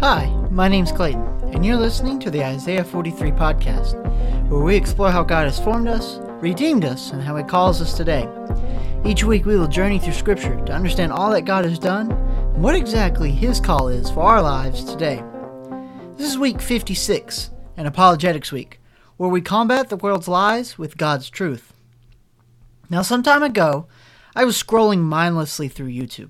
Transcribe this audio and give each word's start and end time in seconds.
Hi, 0.00 0.26
my 0.50 0.68
name's 0.68 0.92
Clayton, 0.92 1.26
and 1.54 1.64
you're 1.64 1.74
listening 1.74 2.18
to 2.20 2.30
the 2.30 2.44
Isaiah 2.44 2.84
43 2.84 3.30
podcast, 3.30 3.94
where 4.50 4.60
we 4.60 4.76
explore 4.76 5.10
how 5.10 5.22
God 5.22 5.44
has 5.44 5.58
formed 5.58 5.88
us, 5.88 6.18
redeemed 6.42 6.84
us, 6.84 7.12
and 7.12 7.22
how 7.22 7.34
He 7.34 7.42
calls 7.42 7.80
us 7.80 7.94
today. 7.94 8.28
Each 9.06 9.24
week 9.24 9.46
we 9.46 9.56
will 9.56 9.66
journey 9.66 9.98
through 9.98 10.12
Scripture 10.12 10.62
to 10.66 10.72
understand 10.74 11.12
all 11.12 11.30
that 11.30 11.46
God 11.46 11.64
has 11.64 11.78
done 11.78 12.12
and 12.12 12.62
what 12.62 12.74
exactly 12.74 13.32
His 13.32 13.58
call 13.58 13.88
is 13.88 14.10
for 14.10 14.20
our 14.20 14.42
lives 14.42 14.84
today. 14.84 15.24
This 16.16 16.28
is 16.28 16.38
week 16.38 16.60
56, 16.60 17.50
an 17.78 17.86
Apologetics 17.86 18.52
Week, 18.52 18.78
where 19.16 19.30
we 19.30 19.40
combat 19.40 19.88
the 19.88 19.96
world's 19.96 20.28
lies 20.28 20.76
with 20.76 20.98
God's 20.98 21.30
truth. 21.30 21.72
Now, 22.90 23.00
some 23.00 23.22
time 23.22 23.42
ago, 23.42 23.86
I 24.34 24.44
was 24.44 24.62
scrolling 24.62 25.00
mindlessly 25.00 25.68
through 25.68 25.88
YouTube. 25.88 26.28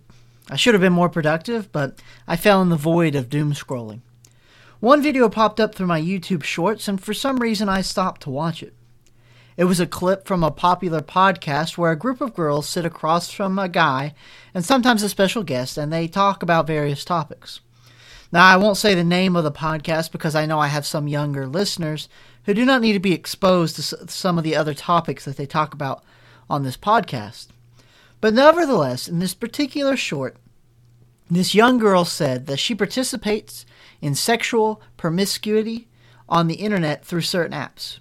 I 0.48 0.56
should 0.56 0.74
have 0.74 0.80
been 0.80 0.92
more 0.92 1.08
productive, 1.08 1.72
but 1.72 2.00
I 2.28 2.36
fell 2.36 2.62
in 2.62 2.68
the 2.68 2.76
void 2.76 3.14
of 3.14 3.28
doom 3.28 3.52
scrolling. 3.52 4.00
One 4.78 5.02
video 5.02 5.28
popped 5.28 5.58
up 5.58 5.74
through 5.74 5.88
my 5.88 6.00
YouTube 6.00 6.44
shorts, 6.44 6.86
and 6.86 7.00
for 7.00 7.14
some 7.14 7.38
reason 7.38 7.68
I 7.68 7.80
stopped 7.80 8.20
to 8.22 8.30
watch 8.30 8.62
it. 8.62 8.74
It 9.56 9.64
was 9.64 9.80
a 9.80 9.86
clip 9.86 10.26
from 10.26 10.44
a 10.44 10.50
popular 10.50 11.00
podcast 11.00 11.78
where 11.78 11.90
a 11.90 11.98
group 11.98 12.20
of 12.20 12.34
girls 12.34 12.68
sit 12.68 12.84
across 12.84 13.30
from 13.30 13.58
a 13.58 13.68
guy 13.68 14.14
and 14.54 14.64
sometimes 14.64 15.02
a 15.02 15.08
special 15.08 15.42
guest, 15.42 15.78
and 15.78 15.92
they 15.92 16.06
talk 16.06 16.42
about 16.42 16.66
various 16.66 17.04
topics. 17.04 17.60
Now, 18.30 18.44
I 18.44 18.56
won't 18.56 18.76
say 18.76 18.94
the 18.94 19.02
name 19.02 19.34
of 19.34 19.44
the 19.44 19.52
podcast 19.52 20.12
because 20.12 20.34
I 20.34 20.46
know 20.46 20.58
I 20.58 20.66
have 20.66 20.84
some 20.84 21.08
younger 21.08 21.46
listeners 21.46 22.08
who 22.44 22.54
do 22.54 22.64
not 22.64 22.82
need 22.82 22.92
to 22.92 23.00
be 23.00 23.14
exposed 23.14 23.76
to 23.76 23.82
some 23.82 24.36
of 24.36 24.44
the 24.44 24.56
other 24.56 24.74
topics 24.74 25.24
that 25.24 25.36
they 25.36 25.46
talk 25.46 25.72
about 25.72 26.04
on 26.50 26.62
this 26.62 26.76
podcast. 26.76 27.46
But 28.20 28.34
nevertheless, 28.34 29.08
in 29.08 29.18
this 29.18 29.34
particular 29.34 29.96
short, 29.96 30.36
this 31.30 31.54
young 31.54 31.78
girl 31.78 32.04
said 32.04 32.46
that 32.46 32.58
she 32.58 32.74
participates 32.74 33.66
in 34.00 34.14
sexual 34.14 34.80
promiscuity 34.96 35.88
on 36.28 36.46
the 36.46 36.54
internet 36.54 37.04
through 37.04 37.22
certain 37.22 37.56
apps. 37.56 37.98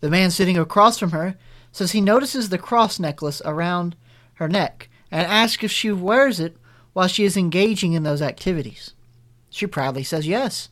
The 0.00 0.10
man 0.10 0.30
sitting 0.30 0.58
across 0.58 0.98
from 0.98 1.10
her 1.10 1.36
says 1.72 1.92
he 1.92 2.00
notices 2.00 2.48
the 2.48 2.58
cross 2.58 2.98
necklace 2.98 3.42
around 3.44 3.96
her 4.34 4.48
neck 4.48 4.88
and 5.10 5.26
asks 5.26 5.64
if 5.64 5.70
she 5.70 5.90
wears 5.90 6.40
it 6.40 6.56
while 6.92 7.08
she 7.08 7.24
is 7.24 7.36
engaging 7.36 7.92
in 7.92 8.02
those 8.02 8.22
activities. 8.22 8.92
She 9.50 9.66
proudly 9.66 10.02
says 10.02 10.26
yes, 10.26 10.68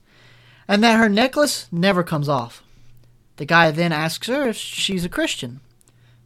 and 0.69 0.83
that 0.83 0.99
her 0.99 1.09
necklace 1.09 1.69
never 1.73 2.03
comes 2.03 2.29
off. 2.29 2.63
The 3.37 3.45
guy 3.45 3.71
then 3.71 3.93
asks 3.93 4.27
her 4.29 4.49
if 4.49 4.57
she's 4.57 5.05
a 5.05 5.09
Christian. 5.09 5.61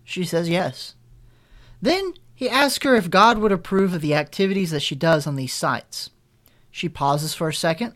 She 0.05 0.25
says 0.25 0.49
yes. 0.49 0.95
Then 1.81 2.15
he 2.39 2.49
asks 2.49 2.85
her 2.85 2.95
if 2.95 3.11
God 3.11 3.39
would 3.39 3.51
approve 3.51 3.95
of 3.95 4.01
the 4.01 4.15
activities 4.15 4.71
that 4.71 4.83
she 4.83 4.95
does 4.95 5.27
on 5.27 5.35
these 5.35 5.53
sites. 5.53 6.11
She 6.71 6.89
pauses 6.89 7.35
for 7.35 7.49
a 7.49 7.53
second 7.53 7.95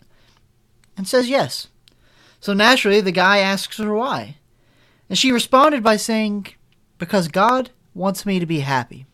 and 0.96 1.06
says 1.06 1.30
yes. 1.30 1.68
So 2.40 2.52
naturally, 2.52 3.00
the 3.00 3.12
guy 3.12 3.38
asks 3.38 3.76
her 3.76 3.94
why. 3.94 4.38
And 5.08 5.16
she 5.16 5.30
responded 5.30 5.84
by 5.84 5.94
saying, 5.94 6.48
Because 6.98 7.28
God 7.28 7.70
wants 7.94 8.26
me 8.26 8.40
to 8.40 8.44
be 8.46 8.58
happy. 8.58 9.06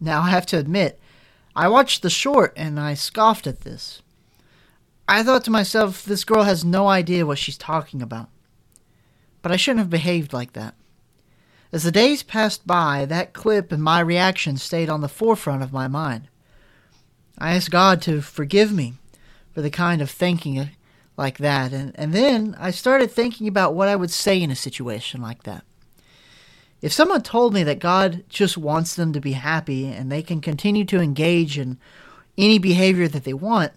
Now, 0.00 0.22
I 0.22 0.30
have 0.30 0.46
to 0.46 0.58
admit, 0.58 0.98
I 1.54 1.68
watched 1.68 2.02
the 2.02 2.10
short 2.10 2.52
and 2.56 2.80
I 2.80 2.94
scoffed 2.94 3.46
at 3.46 3.60
this. 3.60 4.02
I 5.06 5.22
thought 5.22 5.44
to 5.44 5.52
myself, 5.52 6.04
this 6.04 6.24
girl 6.24 6.42
has 6.42 6.64
no 6.64 6.88
idea 6.88 7.26
what 7.26 7.38
she's 7.38 7.56
talking 7.56 8.02
about. 8.02 8.28
But 9.40 9.52
I 9.52 9.56
shouldn't 9.56 9.78
have 9.78 9.90
behaved 9.90 10.32
like 10.32 10.54
that. 10.54 10.74
As 11.72 11.84
the 11.84 11.90
days 11.90 12.22
passed 12.22 12.66
by, 12.66 13.06
that 13.06 13.32
clip 13.32 13.72
and 13.72 13.82
my 13.82 14.00
reaction 14.00 14.58
stayed 14.58 14.90
on 14.90 15.00
the 15.00 15.08
forefront 15.08 15.62
of 15.62 15.72
my 15.72 15.88
mind. 15.88 16.28
I 17.38 17.54
asked 17.54 17.70
God 17.70 18.02
to 18.02 18.20
forgive 18.20 18.72
me 18.72 18.94
for 19.54 19.62
the 19.62 19.70
kind 19.70 20.02
of 20.02 20.10
thinking 20.10 20.58
uh, 20.58 20.66
like 21.16 21.38
that, 21.38 21.72
and, 21.72 21.98
and 21.98 22.12
then 22.12 22.54
I 22.58 22.70
started 22.70 23.10
thinking 23.10 23.48
about 23.48 23.74
what 23.74 23.88
I 23.88 23.96
would 23.96 24.10
say 24.10 24.42
in 24.42 24.50
a 24.50 24.56
situation 24.56 25.22
like 25.22 25.44
that. 25.44 25.64
If 26.82 26.92
someone 26.92 27.22
told 27.22 27.54
me 27.54 27.62
that 27.62 27.78
God 27.78 28.24
just 28.28 28.58
wants 28.58 28.94
them 28.94 29.12
to 29.12 29.20
be 29.20 29.32
happy 29.32 29.86
and 29.86 30.10
they 30.10 30.22
can 30.22 30.40
continue 30.40 30.84
to 30.86 31.00
engage 31.00 31.58
in 31.58 31.78
any 32.36 32.58
behavior 32.58 33.08
that 33.08 33.24
they 33.24 33.32
want, 33.32 33.72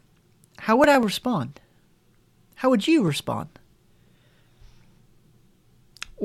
how 0.60 0.76
would 0.78 0.90
I 0.90 0.98
respond? 0.98 1.62
How 2.56 2.70
would 2.70 2.88
you 2.88 3.04
respond? 3.04 3.50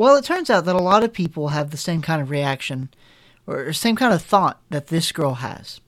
Well, 0.00 0.16
it 0.16 0.24
turns 0.24 0.48
out 0.48 0.64
that 0.64 0.74
a 0.74 0.80
lot 0.80 1.04
of 1.04 1.12
people 1.12 1.48
have 1.48 1.70
the 1.70 1.76
same 1.76 2.00
kind 2.00 2.22
of 2.22 2.30
reaction 2.30 2.88
or 3.46 3.70
same 3.74 3.96
kind 3.96 4.14
of 4.14 4.22
thought 4.22 4.58
that 4.70 4.86
this 4.86 5.12
girl 5.12 5.34
has. 5.34 5.82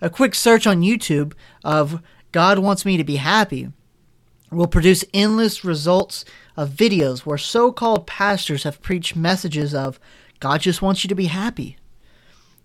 A 0.00 0.08
quick 0.08 0.36
search 0.36 0.64
on 0.64 0.82
YouTube 0.82 1.32
of 1.64 2.00
God 2.30 2.60
wants 2.60 2.84
me 2.84 2.96
to 2.96 3.02
be 3.02 3.16
happy 3.16 3.72
will 4.52 4.68
produce 4.68 5.04
endless 5.12 5.64
results 5.64 6.24
of 6.56 6.70
videos 6.70 7.26
where 7.26 7.36
so 7.36 7.72
called 7.72 8.06
pastors 8.06 8.62
have 8.62 8.80
preached 8.80 9.16
messages 9.16 9.74
of 9.74 9.98
God 10.38 10.60
just 10.60 10.80
wants 10.80 11.02
you 11.02 11.08
to 11.08 11.14
be 11.16 11.26
happy. 11.26 11.78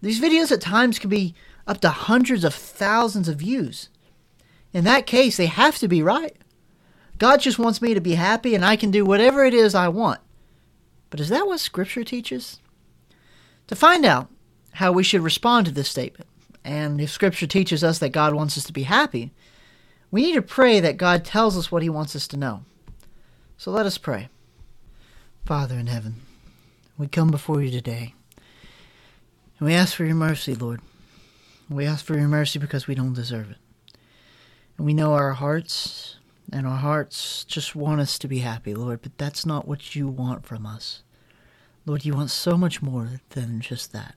These 0.04 0.22
videos 0.22 0.52
at 0.52 0.62
times 0.62 1.00
can 1.00 1.10
be 1.10 1.34
up 1.66 1.82
to 1.82 1.90
hundreds 1.90 2.44
of 2.44 2.54
thousands 2.54 3.28
of 3.28 3.38
views. 3.38 3.90
In 4.74 4.84
that 4.84 5.08
case, 5.08 5.38
they 5.38 5.48
have 5.48 5.80
to 5.80 5.88
be 5.88 6.04
right. 6.04 6.38
God 7.18 7.38
just 7.38 7.58
wants 7.58 7.82
me 7.82 7.96
to 7.96 8.00
be 8.00 8.14
happy 8.14 8.54
and 8.54 8.64
I 8.64 8.76
can 8.76 8.92
do 8.92 9.06
whatever 9.06 9.44
it 9.44 9.56
is 9.56 9.74
I 9.74 9.88
want. 9.88 10.20
But 11.10 11.20
is 11.20 11.30
that 11.30 11.48
what 11.48 11.60
Scripture 11.60 12.04
teaches? 12.04 12.60
To 13.68 13.76
find 13.76 14.06
out 14.06 14.30
how 14.74 14.92
we 14.92 15.04
should 15.04 15.22
respond 15.22 15.66
to 15.66 15.72
this 15.72 15.90
statement, 15.90 16.30
and 16.64 17.00
if 17.00 17.10
Scripture 17.10 17.48
teaches 17.48 17.84
us 17.84 18.00
that 18.00 18.10
God 18.10 18.34
wants 18.34 18.58
us 18.58 18.64
to 18.66 18.74
be 18.74 18.84
happy, 18.84 19.32
we 20.12 20.22
need 20.22 20.36
to 20.36 20.42
pray 20.42 20.80
that 20.80 20.98
God 20.98 21.26
tells 21.26 21.58
us 21.58 21.72
what 21.72 21.84
He 21.84 21.90
wants 21.90 22.16
us 22.16 22.28
to 22.30 22.38
know. 22.38 22.64
So 23.58 23.72
let 23.72 23.86
us 23.86 23.98
pray. 23.98 24.30
Father 25.46 25.76
in 25.76 25.88
heaven, 25.88 26.16
we 26.98 27.08
come 27.08 27.32
before 27.32 27.62
you 27.62 27.72
today, 27.72 28.14
and 29.60 29.68
we 29.68 29.74
ask 29.74 29.96
for 29.96 30.06
your 30.06 30.16
mercy, 30.16 30.54
Lord. 30.56 30.82
We 31.70 31.86
ask 31.86 32.06
for 32.06 32.18
your 32.18 32.28
mercy 32.28 32.60
because 32.60 32.88
we 32.88 32.96
don't 32.96 33.14
deserve 33.14 33.52
it. 33.52 33.58
And 34.78 34.86
we 34.86 34.94
know 34.94 35.14
our 35.14 35.34
hearts 35.34 36.18
and 36.52 36.66
our 36.66 36.78
hearts 36.78 37.44
just 37.44 37.76
want 37.76 38.02
us 38.02 38.18
to 38.20 38.28
be 38.28 38.40
happy, 38.40 38.74
Lord, 38.74 39.02
but 39.02 39.18
that's 39.18 39.46
not 39.46 39.68
what 39.68 39.96
you 39.96 40.08
want 40.08 40.46
from 40.46 40.66
us. 40.66 41.04
Lord, 41.86 42.06
you 42.06 42.14
want 42.14 42.32
so 42.32 42.58
much 42.58 42.82
more 42.82 43.22
than 43.30 43.60
just 43.62 43.92
that. 43.94 44.16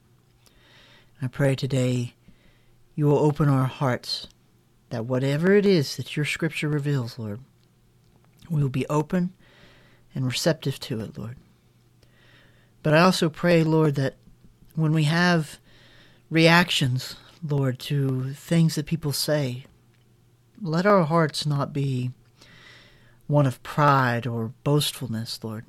I 1.23 1.27
pray 1.27 1.55
today 1.55 2.15
you 2.95 3.07
will 3.07 3.19
open 3.19 3.49
our 3.49 3.67
hearts 3.67 4.29
that 4.91 5.07
whatever 5.07 5.53
it 5.53 5.65
is 5.65 5.97
that 5.97 6.17
your 6.17 6.25
scripture 6.25 6.69
reveals, 6.69 7.19
Lord, 7.19 7.41
we 8.49 8.63
will 8.63 8.69
be 8.69 8.87
open 8.89 9.33
and 10.15 10.27
receptive 10.27 10.81
to 10.81 11.01
it, 11.01 11.17
Lord. 11.17 11.37
But 12.83 12.95
I 12.95 13.01
also 13.01 13.29
pray, 13.29 13.63
Lord, 13.63 13.95
that 13.97 14.17
when 14.75 14.93
we 14.93 15.05
have 15.05 15.59
reactions, 16.29 17.17
Lord, 17.47 17.79
to 17.81 18.33
things 18.33 18.75
that 18.75 18.87
people 18.87 19.13
say, 19.13 19.65
let 20.61 20.87
our 20.87 21.05
hearts 21.05 21.47
not 21.47 21.73
be 21.73 22.11
one 23.31 23.47
of 23.47 23.63
pride 23.63 24.27
or 24.27 24.53
boastfulness, 24.65 25.43
Lord. 25.43 25.65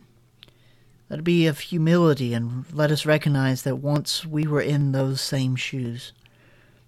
Let 1.10 1.20
it 1.20 1.24
be 1.24 1.46
of 1.46 1.60
humility, 1.60 2.34
and 2.34 2.66
let 2.74 2.92
us 2.92 3.06
recognize 3.06 3.64
that 3.64 3.76
once 3.76 4.26
we 4.26 4.48
were 4.48 4.62
in 4.62 4.92
those 4.92 5.22
same 5.22 5.56
shoes, 5.56 6.14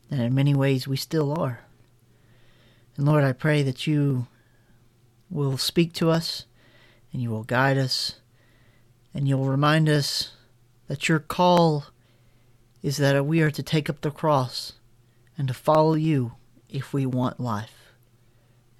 and 0.09 0.21
in 0.21 0.33
many 0.33 0.53
ways 0.53 0.87
we 0.87 0.97
still 0.97 1.37
are. 1.37 1.59
And 2.95 3.05
Lord, 3.05 3.23
I 3.23 3.33
pray 3.33 3.63
that 3.63 3.85
you 3.85 4.27
will 5.29 5.57
speak 5.57 5.93
to 5.93 6.09
us, 6.09 6.45
and 7.11 7.21
you 7.21 7.29
will 7.29 7.43
guide 7.43 7.77
us, 7.77 8.19
and 9.13 9.27
you'll 9.27 9.45
remind 9.45 9.89
us 9.89 10.31
that 10.87 11.07
your 11.09 11.19
call 11.19 11.85
is 12.81 12.97
that 12.97 13.25
we 13.25 13.41
are 13.41 13.51
to 13.51 13.63
take 13.63 13.89
up 13.89 14.01
the 14.01 14.11
cross 14.11 14.73
and 15.37 15.47
to 15.47 15.53
follow 15.53 15.93
you 15.93 16.33
if 16.69 16.93
we 16.93 17.05
want 17.05 17.39
life. 17.39 17.93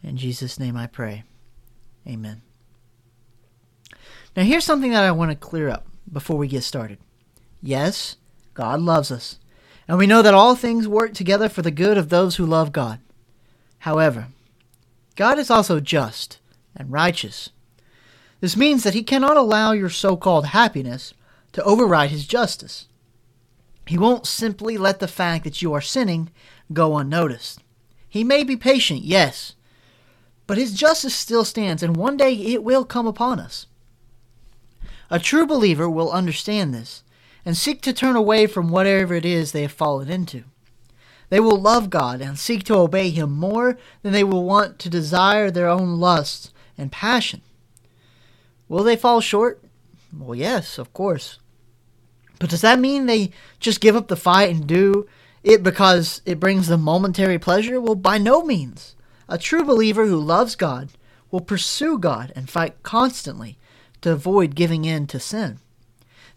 In 0.02 0.18
Jesus' 0.18 0.60
name 0.60 0.76
I 0.76 0.88
pray. 0.88 1.24
Amen. 2.08 2.42
Now, 4.36 4.44
here's 4.44 4.66
something 4.66 4.92
that 4.92 5.04
I 5.04 5.12
want 5.12 5.32
to 5.32 5.38
clear 5.38 5.70
up 5.70 5.86
before 6.12 6.38
we 6.38 6.48
get 6.48 6.64
started. 6.64 6.98
Yes, 7.62 8.18
God 8.54 8.82
loves 8.82 9.12
us, 9.12 9.40
and 9.88 9.98
we 9.98 10.08
know 10.08 10.22
that 10.22 10.34
all 10.34 10.56
things 10.56 10.88
work 10.88 11.14
together 11.14 11.48
for 11.50 11.62
the 11.62 11.72
good 11.72 11.98
of 11.98 12.10
those 12.10 12.36
who 12.36 12.46
love 12.46 12.72
God. 12.72 13.00
However, 13.80 14.28
God 15.16 15.38
is 15.38 15.52
also 15.52 15.80
just 15.80 16.40
and 16.76 16.92
righteous. 16.92 17.50
This 18.40 18.58
means 18.58 18.84
that 18.84 18.94
He 18.94 19.04
cannot 19.04 19.38
allow 19.38 19.72
your 19.72 19.90
so 19.90 20.18
called 20.18 20.48
happiness 20.48 21.14
to 21.54 21.64
override 21.64 22.10
His 22.10 22.26
justice. 22.26 22.88
He 23.86 23.98
won't 23.98 24.26
simply 24.26 24.78
let 24.78 25.00
the 25.00 25.08
fact 25.08 25.44
that 25.44 25.62
you 25.62 25.74
are 25.74 25.82
sinning 25.82 26.32
go 26.72 26.98
unnoticed. 26.98 27.60
He 28.10 28.24
may 28.24 28.44
be 28.44 28.56
patient, 28.56 29.04
yes, 29.04 29.56
but 30.48 30.58
his 30.58 30.74
justice 30.74 31.16
still 31.16 31.46
stands, 31.46 31.84
and 31.84 31.96
one 31.96 32.18
day 32.18 32.34
it 32.34 32.64
will 32.64 32.86
come 32.86 33.08
upon 33.08 33.40
us. 33.40 33.68
A 35.10 35.20
true 35.20 35.46
believer 35.46 35.90
will 35.90 36.12
understand 36.12 36.74
this 36.74 37.04
and 37.46 37.56
seek 37.56 37.82
to 37.82 37.94
turn 37.94 38.16
away 38.16 38.48
from 38.48 38.70
whatever 38.70 39.14
it 39.14 39.26
is 39.26 39.52
they 39.52 39.62
have 39.62 39.72
fallen 39.72 40.10
into. 40.10 40.44
They 41.30 41.40
will 41.40 41.60
love 41.60 41.90
God 41.90 42.22
and 42.22 42.38
seek 42.38 42.64
to 42.66 42.76
obey 42.76 43.10
Him 43.10 43.32
more 43.32 43.78
than 44.02 44.14
they 44.14 44.24
will 44.24 44.44
want 44.44 44.80
to 44.80 44.90
desire 44.90 45.50
their 45.50 45.68
own 45.68 46.00
lusts 46.00 46.52
and 46.78 46.92
passion. 46.92 47.42
Will 48.68 48.84
they 48.84 48.96
fall 48.96 49.22
short? 49.22 49.62
Well, 50.18 50.36
yes, 50.36 50.78
of 50.78 50.94
course. 50.94 51.40
But 52.40 52.50
does 52.50 52.62
that 52.62 52.80
mean 52.80 53.06
they 53.06 53.32
just 53.60 53.82
give 53.82 53.96
up 53.96 54.08
the 54.08 54.16
fight 54.16 54.50
and 54.50 54.68
do 54.68 55.08
it 55.44 55.64
because 55.64 56.22
it 56.26 56.40
brings 56.40 56.68
them 56.68 56.82
momentary 56.82 57.40
pleasure? 57.40 57.80
Well, 57.80 57.96
by 57.96 58.18
no 58.18 58.44
means. 58.44 58.96
A 59.28 59.38
true 59.38 59.64
believer 59.64 60.06
who 60.06 60.20
loves 60.20 60.56
God 60.56 60.90
will 61.32 61.42
pursue 61.42 61.98
God 61.98 62.32
and 62.36 62.50
fight 62.50 62.84
constantly 62.84 63.58
to 64.02 64.12
avoid 64.12 64.56
giving 64.56 64.86
in 64.86 65.08
to 65.08 65.20
sin. 65.20 65.60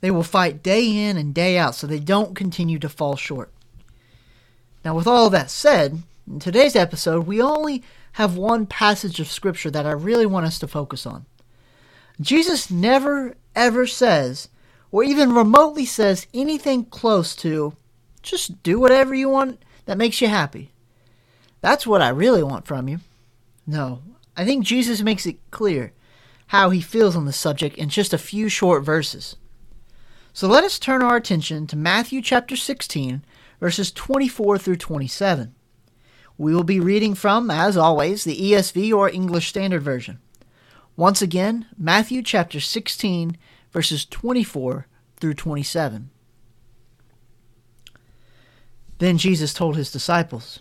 They 0.01 0.11
will 0.11 0.23
fight 0.23 0.63
day 0.63 1.09
in 1.09 1.17
and 1.17 1.35
day 1.35 1.59
out 1.59 1.75
so 1.75 1.87
they 1.87 1.99
don't 1.99 2.37
continue 2.37 2.79
to 2.79 2.89
fall 2.89 3.17
short. 3.17 3.53
Now, 4.85 4.95
with 4.95 5.07
all 5.07 5.31
that 5.31 5.51
said, 5.51 6.03
in 6.27 6.39
today's 6.39 6.77
episode, 6.77 7.27
we 7.27 7.43
only 7.43 7.83
have 8.13 8.37
one 8.37 8.67
passage 8.67 9.21
of 9.21 9.31
Scripture 9.31 9.71
that 9.71 9.87
I 9.87 9.91
really 9.91 10.27
want 10.27 10.47
us 10.47 10.59
to 10.61 10.69
focus 10.69 11.07
on. 11.07 11.27
Jesus 12.21 12.71
never, 12.71 13.35
ever 13.55 13.87
says, 13.87 14.49
or 14.91 15.03
even 15.03 15.35
remotely 15.35 15.85
says 15.85 16.27
anything 16.33 16.85
close 16.85 17.37
to, 17.37 17.77
just 18.23 18.63
do 18.63 18.81
whatever 18.81 19.15
you 19.15 19.29
want 19.29 19.63
that 19.85 19.99
makes 19.99 20.21
you 20.21 20.29
happy. 20.29 20.73
That's 21.61 21.87
what 21.87 22.03
I 22.03 22.09
really 22.09 22.43
want 22.43 22.67
from 22.67 22.89
you. 22.89 23.01
No, 23.67 24.03
I 24.37 24.45
think 24.45 24.65
Jesus 24.65 25.03
makes 25.03 25.27
it 25.27 25.39
clear 25.51 25.93
how 26.49 26.71
he 26.71 26.81
feels 26.81 27.17
on 27.17 27.25
the 27.25 27.33
subject 27.33 27.77
in 27.77 27.89
just 27.89 28.13
a 28.13 28.19
few 28.19 28.49
short 28.49 28.85
verses. 28.85 29.37
So 30.33 30.47
let 30.47 30.65
us 30.65 30.79
turn 30.79 31.03
our 31.03 31.17
attention 31.17 31.67
to 31.69 31.77
Matthew 31.77 32.21
chapter 32.23 32.57
16, 32.57 33.25
verses 33.59 33.91
24 33.91 34.59
through 34.59 34.77
27. 34.77 35.55
We 36.39 36.55
will 36.55 36.63
be 36.63 36.79
reading 36.79 37.15
from, 37.15 37.51
as 37.51 37.77
always, 37.77 38.25
the 38.25 38.39
ESV 38.39 38.93
or 38.93 39.09
English 39.09 39.49
Standard 39.49 39.83
Version. 39.83 40.21
Once 40.95 41.23
again, 41.23 41.67
Matthew 41.79 42.23
chapter 42.23 42.61
16, 42.61 43.37
verses 43.73 44.05
24 44.05 44.87
through 45.17 45.35
27. 45.35 46.11
Then 48.99 49.19
Jesus 49.19 49.53
told 49.55 49.77
his 49.77 49.91
disciples, 49.91 50.61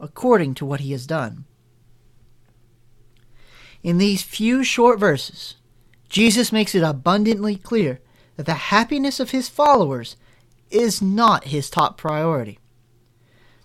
according 0.00 0.54
to 0.54 0.64
what 0.64 0.80
he 0.80 0.92
has 0.92 1.06
done. 1.06 1.44
In 3.82 3.98
these 3.98 4.22
few 4.22 4.64
short 4.64 4.98
verses, 4.98 5.56
Jesus 6.08 6.52
makes 6.52 6.74
it 6.74 6.82
abundantly 6.82 7.56
clear 7.56 8.00
that 8.36 8.46
the 8.46 8.54
happiness 8.54 9.20
of 9.20 9.30
his 9.30 9.48
followers 9.48 10.16
is 10.70 11.02
not 11.02 11.44
his 11.44 11.70
top 11.70 11.96
priority. 11.96 12.58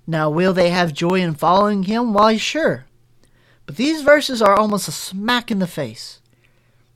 Now, 0.05 0.29
will 0.29 0.53
they 0.53 0.69
have 0.69 0.93
joy 0.93 1.21
in 1.21 1.35
following 1.35 1.83
him? 1.83 2.13
Why, 2.13 2.37
sure. 2.37 2.85
But 3.65 3.77
these 3.77 4.01
verses 4.01 4.41
are 4.41 4.55
almost 4.55 4.87
a 4.87 4.91
smack 4.91 5.49
in 5.49 5.59
the 5.59 5.67
face. 5.67 6.19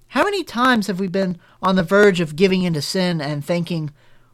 How 0.10 0.24
many 0.24 0.44
times 0.44 0.88
have 0.88 1.00
we 1.00 1.07
been 1.07 1.40
on 1.62 1.75
the 1.75 1.83
verge 1.83 2.19
of 2.19 2.36
giving 2.36 2.63
into 2.63 2.81
sin 2.81 3.22
and 3.22 3.44
thinking, 3.44 3.92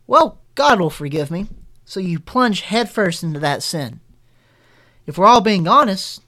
well, 0.08 0.40
God 0.56 0.80
will 0.80 0.90
forgive 0.90 1.30
me, 1.32 1.48
so 1.86 2.00
you 2.00 2.20
plunge 2.20 2.62
headfirst 2.62 3.24
into 3.24 3.40
that 3.40 3.64
sin? 3.64 4.00
If 5.06 5.18
we're 5.18 5.26
all 5.26 5.42
being 5.42 5.68
honest, 5.68 6.22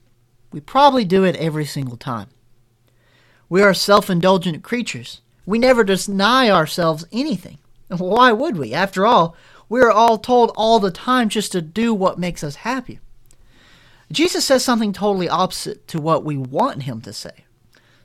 we 0.51 0.59
probably 0.59 1.05
do 1.05 1.23
it 1.23 1.35
every 1.37 1.65
single 1.65 1.97
time. 1.97 2.27
We 3.49 3.61
are 3.61 3.73
self 3.73 4.09
indulgent 4.09 4.63
creatures. 4.63 5.21
We 5.45 5.59
never 5.59 5.83
deny 5.83 6.49
ourselves 6.49 7.05
anything. 7.11 7.59
Why 7.89 8.31
would 8.31 8.57
we? 8.57 8.73
After 8.73 9.05
all, 9.05 9.35
we 9.69 9.81
are 9.81 9.91
all 9.91 10.17
told 10.17 10.51
all 10.55 10.79
the 10.79 10.91
time 10.91 11.29
just 11.29 11.51
to 11.51 11.61
do 11.61 11.93
what 11.93 12.19
makes 12.19 12.43
us 12.43 12.55
happy. 12.55 12.99
Jesus 14.11 14.45
says 14.45 14.63
something 14.63 14.93
totally 14.93 15.27
opposite 15.27 15.87
to 15.89 15.99
what 15.99 16.23
we 16.23 16.37
want 16.37 16.83
him 16.83 17.01
to 17.01 17.13
say. 17.13 17.45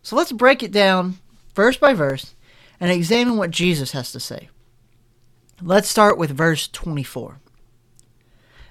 So 0.02 0.16
let's 0.16 0.32
break 0.32 0.62
it 0.62 0.72
down 0.72 1.18
verse 1.54 1.76
by 1.76 1.92
verse 1.92 2.34
and 2.78 2.90
examine 2.90 3.36
what 3.36 3.50
Jesus 3.50 3.92
has 3.92 4.12
to 4.12 4.20
say. 4.20 4.48
Let's 5.62 5.88
start 5.88 6.16
with 6.16 6.30
verse 6.30 6.68
24. 6.68 7.38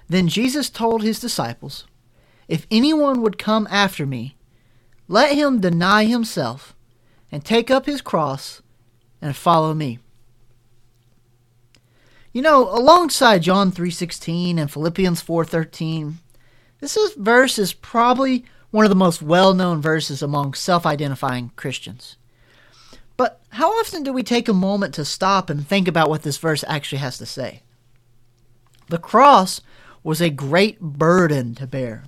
Then 0.08 0.26
Jesus 0.26 0.68
told 0.68 1.02
his 1.02 1.20
disciples, 1.20 1.86
If 2.50 2.66
anyone 2.68 3.22
would 3.22 3.38
come 3.38 3.68
after 3.70 4.04
me, 4.04 4.36
let 5.06 5.36
him 5.36 5.60
deny 5.60 6.06
himself 6.06 6.74
and 7.30 7.44
take 7.44 7.70
up 7.70 7.86
his 7.86 8.02
cross 8.02 8.60
and 9.22 9.36
follow 9.36 9.72
me. 9.72 10.00
You 12.32 12.42
know, 12.42 12.68
alongside 12.68 13.44
John 13.44 13.70
3:16 13.70 14.58
and 14.58 14.68
Philippians 14.68 15.22
4:13, 15.22 16.18
this 16.80 16.96
is, 16.96 17.12
verse 17.14 17.56
is 17.56 17.72
probably 17.72 18.44
one 18.72 18.84
of 18.84 18.88
the 18.88 18.96
most 18.96 19.22
well-known 19.22 19.80
verses 19.80 20.20
among 20.20 20.54
self-identifying 20.54 21.52
Christians. 21.54 22.16
But 23.16 23.40
how 23.50 23.70
often 23.78 24.02
do 24.02 24.12
we 24.12 24.24
take 24.24 24.48
a 24.48 24.52
moment 24.52 24.92
to 24.94 25.04
stop 25.04 25.50
and 25.50 25.64
think 25.64 25.86
about 25.86 26.08
what 26.08 26.24
this 26.24 26.38
verse 26.38 26.64
actually 26.66 26.98
has 26.98 27.16
to 27.18 27.26
say? 27.26 27.62
The 28.88 28.98
cross 28.98 29.60
was 30.02 30.20
a 30.20 30.30
great 30.30 30.80
burden 30.80 31.54
to 31.54 31.68
bear. 31.68 32.06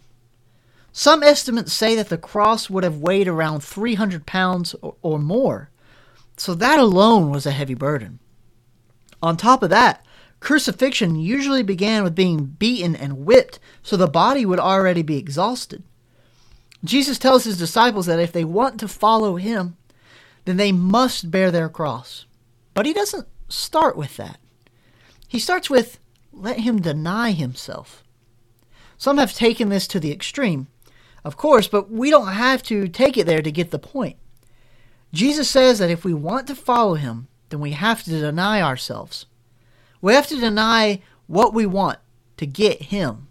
Some 0.92 1.22
estimates 1.22 1.72
say 1.72 1.96
that 1.96 2.10
the 2.10 2.18
cross 2.18 2.68
would 2.68 2.84
have 2.84 2.98
weighed 2.98 3.26
around 3.26 3.64
300 3.64 4.26
pounds 4.26 4.74
or 5.00 5.18
more, 5.18 5.70
so 6.36 6.54
that 6.54 6.78
alone 6.78 7.30
was 7.30 7.46
a 7.46 7.50
heavy 7.50 7.74
burden. 7.74 8.18
On 9.22 9.36
top 9.36 9.62
of 9.62 9.70
that, 9.70 10.04
crucifixion 10.40 11.16
usually 11.16 11.62
began 11.62 12.04
with 12.04 12.14
being 12.14 12.44
beaten 12.44 12.94
and 12.94 13.24
whipped, 13.24 13.58
so 13.82 13.96
the 13.96 14.06
body 14.06 14.44
would 14.44 14.58
already 14.58 15.02
be 15.02 15.16
exhausted. 15.16 15.82
Jesus 16.84 17.18
tells 17.18 17.44
his 17.44 17.58
disciples 17.58 18.06
that 18.06 18.18
if 18.18 18.32
they 18.32 18.44
want 18.44 18.78
to 18.80 18.88
follow 18.88 19.36
him, 19.36 19.76
then 20.44 20.56
they 20.56 20.72
must 20.72 21.30
bear 21.30 21.50
their 21.50 21.68
cross. 21.68 22.26
But 22.74 22.86
he 22.86 22.92
doesn't 22.92 23.28
start 23.48 23.96
with 23.96 24.16
that. 24.16 24.38
He 25.28 25.38
starts 25.38 25.70
with, 25.70 25.98
let 26.32 26.60
him 26.60 26.82
deny 26.82 27.30
himself. 27.30 28.02
Some 28.98 29.18
have 29.18 29.32
taken 29.32 29.68
this 29.68 29.86
to 29.88 30.00
the 30.00 30.12
extreme, 30.12 30.66
of 31.24 31.36
course, 31.36 31.68
but 31.68 31.90
we 31.90 32.10
don't 32.10 32.32
have 32.32 32.62
to 32.64 32.88
take 32.88 33.16
it 33.16 33.26
there 33.26 33.42
to 33.42 33.52
get 33.52 33.70
the 33.70 33.78
point. 33.78 34.16
Jesus 35.12 35.48
says 35.48 35.78
that 35.78 35.90
if 35.90 36.04
we 36.04 36.14
want 36.14 36.46
to 36.46 36.54
follow 36.54 36.94
him, 36.94 37.28
then 37.50 37.60
we 37.60 37.72
have 37.72 38.02
to 38.04 38.10
deny 38.10 38.62
ourselves. 38.62 39.26
We 40.00 40.14
have 40.14 40.26
to 40.28 40.40
deny 40.40 41.02
what 41.26 41.54
we 41.54 41.66
want 41.66 41.98
to 42.38 42.46
get 42.46 42.82
him. 42.82 43.28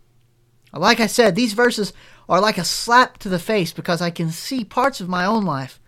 Like 0.74 1.00
I 1.00 1.08
said, 1.08 1.36
these 1.36 1.54
verses 1.54 1.92
are 2.30 2.40
like 2.40 2.58
a 2.58 2.64
slap 2.64 3.18
to 3.20 3.30
the 3.30 3.40
face 3.40 3.74
because 3.74 4.02
I 4.02 4.10
can 4.10 4.30
see 4.30 4.64
parts 4.64 5.02
of 5.02 5.10
my 5.10 5.26
own 5.26 5.44
life 5.44 5.82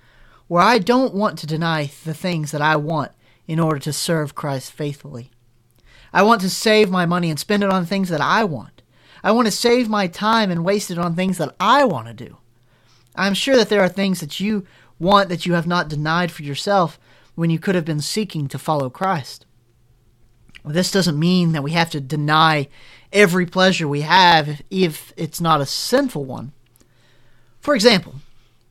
where 0.48 0.62
I 0.62 0.78
don't 0.78 1.14
want 1.14 1.38
to 1.40 1.48
deny 1.48 1.90
the 2.04 2.14
things 2.14 2.52
that 2.52 2.62
I 2.62 2.76
want 2.76 3.12
in 3.48 3.60
order 3.60 3.80
to 3.80 3.94
serve 3.94 4.36
Christ 4.36 4.72
faithfully. 4.72 5.32
I 6.12 6.24
want 6.24 6.42
to 6.42 6.50
save 6.50 6.90
my 6.90 7.06
money 7.06 7.30
and 7.30 7.40
spend 7.40 7.64
it 7.64 7.70
on 7.70 7.86
things 7.86 8.10
that 8.10 8.22
I 8.22 8.44
want. 8.44 8.73
I 9.24 9.32
want 9.32 9.48
to 9.48 9.52
save 9.52 9.88
my 9.88 10.08
time 10.08 10.52
and 10.52 10.66
waste 10.66 10.92
it 10.92 10.98
on 10.98 11.16
things 11.16 11.38
that 11.38 11.56
I 11.60 11.86
want 11.86 12.08
to 12.08 12.14
do. 12.14 12.38
I'm 13.16 13.34
sure 13.34 13.56
that 13.56 13.70
there 13.70 13.82
are 13.82 13.90
things 13.90 14.20
that 14.20 14.40
you 14.40 14.66
want 15.00 15.30
that 15.30 15.46
you 15.46 15.54
have 15.54 15.68
not 15.68 15.88
denied 15.88 16.32
for 16.32 16.44
yourself 16.44 17.00
when 17.36 17.50
you 17.50 17.60
could 17.60 17.76
have 17.76 17.86
been 17.86 18.02
seeking 18.02 18.48
to 18.48 18.60
follow 18.60 18.90
Christ. 18.90 19.46
Well, 20.64 20.74
this 20.74 20.92
doesn't 20.92 21.20
mean 21.20 21.52
that 21.52 21.64
we 21.64 21.72
have 21.72 21.90
to 21.92 22.00
deny 22.00 22.68
every 23.12 23.46
pleasure 23.46 23.88
we 23.88 24.02
have 24.02 24.62
if 24.70 25.14
it's 25.18 25.42
not 25.42 25.62
a 25.62 25.66
sinful 25.66 26.26
one. 26.26 26.54
For 27.60 27.76
example, 27.76 28.16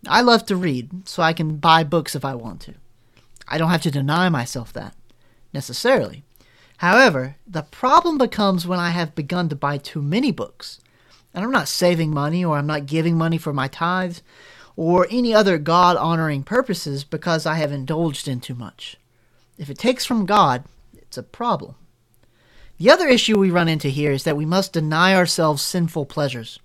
I 0.09 0.21
love 0.21 0.47
to 0.47 0.57
read, 0.57 1.09
so 1.09 1.23
I 1.23 1.33
can 1.33 1.57
buy 1.57 1.85
books 1.85 2.15
if 2.15 2.25
I 2.25 2.35
want 2.35 2.61
to. 2.63 2.75
I 3.47 3.59
don't 3.59 3.71
have 3.71 3.83
to 3.83 3.91
deny 3.91 4.29
myself 4.29 4.73
that, 4.73 4.95
necessarily. 5.53 6.25
However, 6.83 7.37
the 7.47 7.63
problem 7.63 8.19
becomes 8.19 8.67
when 8.67 8.81
I 8.81 8.91
have 8.91 9.15
begun 9.15 9.49
to 9.51 9.55
buy 9.55 9.79
too 9.79 10.03
many 10.03 10.33
books, 10.33 10.81
and 11.33 11.45
I'm 11.45 11.53
not 11.53 11.69
saving 11.69 12.11
money 12.11 12.45
or 12.45 12.59
I'm 12.59 12.67
not 12.67 12.87
giving 12.87 13.17
money 13.17 13.39
for 13.39 13.53
my 13.53 13.69
tithes 13.69 14.21
or 14.75 15.07
any 15.09 15.33
other 15.33 15.59
God 15.59 15.97
honoring 15.97 16.43
purposes 16.43 17.05
because 17.05 17.47
I 17.47 17.55
have 17.55 17.71
indulged 17.71 18.27
in 18.27 18.41
too 18.41 18.57
much. 18.57 18.97
If 19.57 19.71
it 19.71 19.79
takes 19.79 20.05
from 20.05 20.27
God, 20.27 20.65
it's 20.93 21.17
a 21.17 21.23
problem. 21.23 21.77
The 22.79 22.91
other 22.91 23.07
issue 23.07 23.39
we 23.39 23.53
run 23.53 23.69
into 23.69 23.89
here 23.89 24.11
is 24.11 24.25
that 24.25 24.37
we 24.37 24.45
must 24.45 24.73
deny 24.73 25.15
ourselves 25.15 25.63
sinful 25.63 26.07
pleasures. 26.07 26.59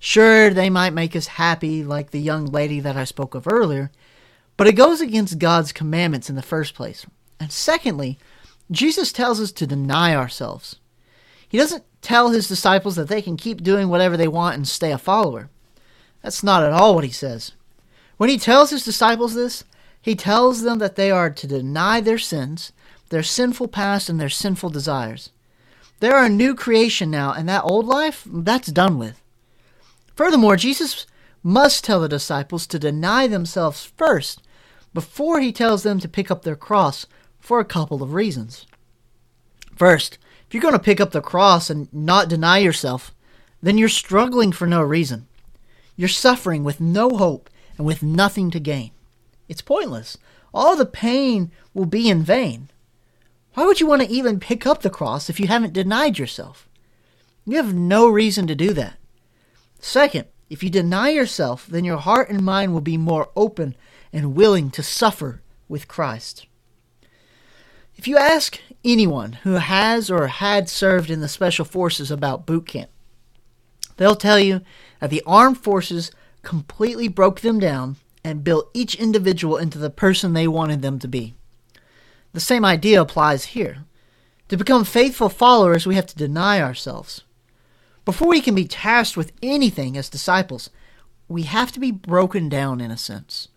Sure, 0.00 0.50
they 0.50 0.70
might 0.70 0.92
make 0.92 1.14
us 1.14 1.28
happy, 1.28 1.84
like 1.84 2.10
the 2.10 2.20
young 2.20 2.46
lady 2.46 2.80
that 2.80 2.96
I 2.96 3.04
spoke 3.04 3.36
of 3.36 3.46
earlier, 3.46 3.92
but 4.56 4.66
it 4.66 4.72
goes 4.72 5.00
against 5.00 5.38
God's 5.38 5.70
commandments 5.70 6.28
in 6.28 6.34
the 6.34 6.42
first 6.42 6.74
place. 6.74 7.06
And 7.38 7.52
secondly, 7.52 8.18
Jesus 8.70 9.12
tells 9.12 9.40
us 9.40 9.52
to 9.52 9.66
deny 9.66 10.14
ourselves. 10.14 10.76
He 11.48 11.58
doesn't 11.58 11.84
tell 12.02 12.30
his 12.30 12.48
disciples 12.48 12.96
that 12.96 13.08
they 13.08 13.22
can 13.22 13.36
keep 13.36 13.62
doing 13.62 13.88
whatever 13.88 14.16
they 14.16 14.28
want 14.28 14.56
and 14.56 14.66
stay 14.66 14.92
a 14.92 14.98
follower. 14.98 15.48
That's 16.22 16.42
not 16.42 16.62
at 16.62 16.72
all 16.72 16.94
what 16.94 17.04
he 17.04 17.10
says. 17.10 17.52
When 18.16 18.30
he 18.30 18.38
tells 18.38 18.70
his 18.70 18.84
disciples 18.84 19.34
this, 19.34 19.64
he 20.00 20.14
tells 20.14 20.62
them 20.62 20.78
that 20.78 20.96
they 20.96 21.10
are 21.10 21.30
to 21.30 21.46
deny 21.46 22.00
their 22.00 22.18
sins, 22.18 22.72
their 23.10 23.22
sinful 23.22 23.68
past, 23.68 24.08
and 24.08 24.20
their 24.20 24.28
sinful 24.28 24.70
desires. 24.70 25.30
They 26.00 26.08
are 26.08 26.24
a 26.24 26.28
new 26.28 26.54
creation 26.54 27.10
now, 27.10 27.32
and 27.32 27.48
that 27.48 27.64
old 27.64 27.86
life, 27.86 28.26
that's 28.26 28.68
done 28.68 28.98
with. 28.98 29.20
Furthermore, 30.14 30.56
Jesus 30.56 31.06
must 31.42 31.84
tell 31.84 32.00
the 32.00 32.08
disciples 32.08 32.66
to 32.66 32.78
deny 32.78 33.26
themselves 33.26 33.84
first 33.96 34.42
before 34.92 35.40
he 35.40 35.52
tells 35.52 35.82
them 35.82 36.00
to 36.00 36.08
pick 36.08 36.30
up 36.30 36.42
their 36.42 36.56
cross 36.56 37.06
for 37.46 37.60
a 37.60 37.64
couple 37.64 38.02
of 38.02 38.12
reasons. 38.12 38.66
First, 39.76 40.18
if 40.48 40.52
you're 40.52 40.60
going 40.60 40.74
to 40.74 40.80
pick 40.80 41.00
up 41.00 41.12
the 41.12 41.20
cross 41.20 41.70
and 41.70 41.86
not 41.94 42.28
deny 42.28 42.58
yourself, 42.58 43.14
then 43.62 43.78
you're 43.78 43.88
struggling 43.88 44.50
for 44.50 44.66
no 44.66 44.82
reason. 44.82 45.28
You're 45.94 46.08
suffering 46.08 46.64
with 46.64 46.80
no 46.80 47.08
hope 47.10 47.48
and 47.78 47.86
with 47.86 48.02
nothing 48.02 48.50
to 48.50 48.58
gain. 48.58 48.90
It's 49.48 49.62
pointless. 49.62 50.18
All 50.52 50.74
the 50.74 50.86
pain 50.86 51.52
will 51.72 51.86
be 51.86 52.10
in 52.10 52.24
vain. 52.24 52.68
Why 53.54 53.64
would 53.64 53.78
you 53.78 53.86
want 53.86 54.02
to 54.02 54.10
even 54.10 54.40
pick 54.40 54.66
up 54.66 54.82
the 54.82 54.90
cross 54.90 55.30
if 55.30 55.38
you 55.38 55.46
haven't 55.46 55.72
denied 55.72 56.18
yourself? 56.18 56.68
You 57.44 57.58
have 57.58 57.72
no 57.72 58.08
reason 58.08 58.48
to 58.48 58.56
do 58.56 58.72
that. 58.72 58.96
Second, 59.78 60.26
if 60.50 60.64
you 60.64 60.70
deny 60.70 61.10
yourself, 61.10 61.68
then 61.68 61.84
your 61.84 61.98
heart 61.98 62.28
and 62.28 62.42
mind 62.42 62.74
will 62.74 62.80
be 62.80 62.96
more 62.96 63.28
open 63.36 63.76
and 64.12 64.34
willing 64.34 64.68
to 64.72 64.82
suffer 64.82 65.42
with 65.68 65.86
Christ. 65.86 66.46
If 67.96 68.06
you 68.06 68.18
ask 68.18 68.60
anyone 68.84 69.32
who 69.42 69.54
has 69.54 70.10
or 70.10 70.26
had 70.28 70.68
served 70.68 71.10
in 71.10 71.20
the 71.20 71.28
special 71.28 71.64
forces 71.64 72.10
about 72.10 72.46
boot 72.46 72.66
camp, 72.66 72.90
they'll 73.96 74.14
tell 74.16 74.38
you 74.38 74.60
that 75.00 75.10
the 75.10 75.22
armed 75.26 75.58
forces 75.58 76.10
completely 76.42 77.08
broke 77.08 77.40
them 77.40 77.58
down 77.58 77.96
and 78.22 78.44
built 78.44 78.70
each 78.74 78.94
individual 78.96 79.56
into 79.56 79.78
the 79.78 79.90
person 79.90 80.32
they 80.32 80.46
wanted 80.46 80.82
them 80.82 80.98
to 80.98 81.08
be. 81.08 81.34
The 82.32 82.40
same 82.40 82.64
idea 82.64 83.00
applies 83.00 83.46
here. 83.46 83.84
To 84.48 84.56
become 84.56 84.84
faithful 84.84 85.28
followers, 85.28 85.86
we 85.86 85.94
have 85.94 86.06
to 86.06 86.16
deny 86.16 86.60
ourselves. 86.60 87.22
Before 88.04 88.28
we 88.28 88.40
can 88.40 88.54
be 88.54 88.66
tasked 88.66 89.16
with 89.16 89.32
anything 89.42 89.96
as 89.96 90.08
disciples, 90.08 90.70
we 91.28 91.42
have 91.44 91.72
to 91.72 91.80
be 91.80 91.90
broken 91.90 92.48
down 92.48 92.80
in 92.80 92.90
a 92.90 92.96
sense. 92.96 93.48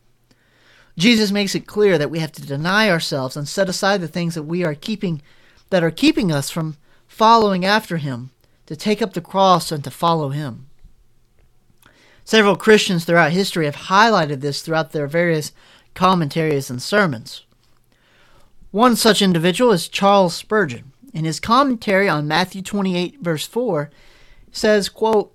Jesus 0.99 1.31
makes 1.31 1.55
it 1.55 1.65
clear 1.65 1.97
that 1.97 2.11
we 2.11 2.19
have 2.19 2.33
to 2.33 2.45
deny 2.45 2.89
ourselves 2.89 3.37
and 3.37 3.47
set 3.47 3.69
aside 3.69 4.01
the 4.01 4.07
things 4.07 4.35
that 4.35 4.43
we 4.43 4.65
are 4.65 4.75
keeping 4.75 5.21
that 5.69 5.83
are 5.83 5.91
keeping 5.91 6.29
us 6.31 6.49
from 6.49 6.75
following 7.07 7.63
after 7.63 7.97
him, 7.97 8.31
to 8.65 8.75
take 8.75 9.01
up 9.01 9.13
the 9.13 9.21
cross 9.21 9.71
and 9.71 9.83
to 9.83 9.91
follow 9.91 10.29
him. 10.29 10.67
Several 12.25 12.55
Christians 12.55 13.05
throughout 13.05 13.31
history 13.31 13.65
have 13.65 13.75
highlighted 13.75 14.41
this 14.41 14.61
throughout 14.61 14.91
their 14.91 15.07
various 15.07 15.51
commentaries 15.95 16.69
and 16.69 16.81
sermons. 16.81 17.45
One 18.71 18.95
such 18.95 19.21
individual 19.21 19.71
is 19.71 19.87
Charles 19.87 20.35
Spurgeon. 20.35 20.91
In 21.13 21.25
his 21.25 21.39
commentary 21.39 22.09
on 22.09 22.27
Matthew 22.27 22.61
28 22.61 23.19
verse 23.21 23.47
4 23.47 23.89
says, 24.51 24.89
quote, 24.89 25.33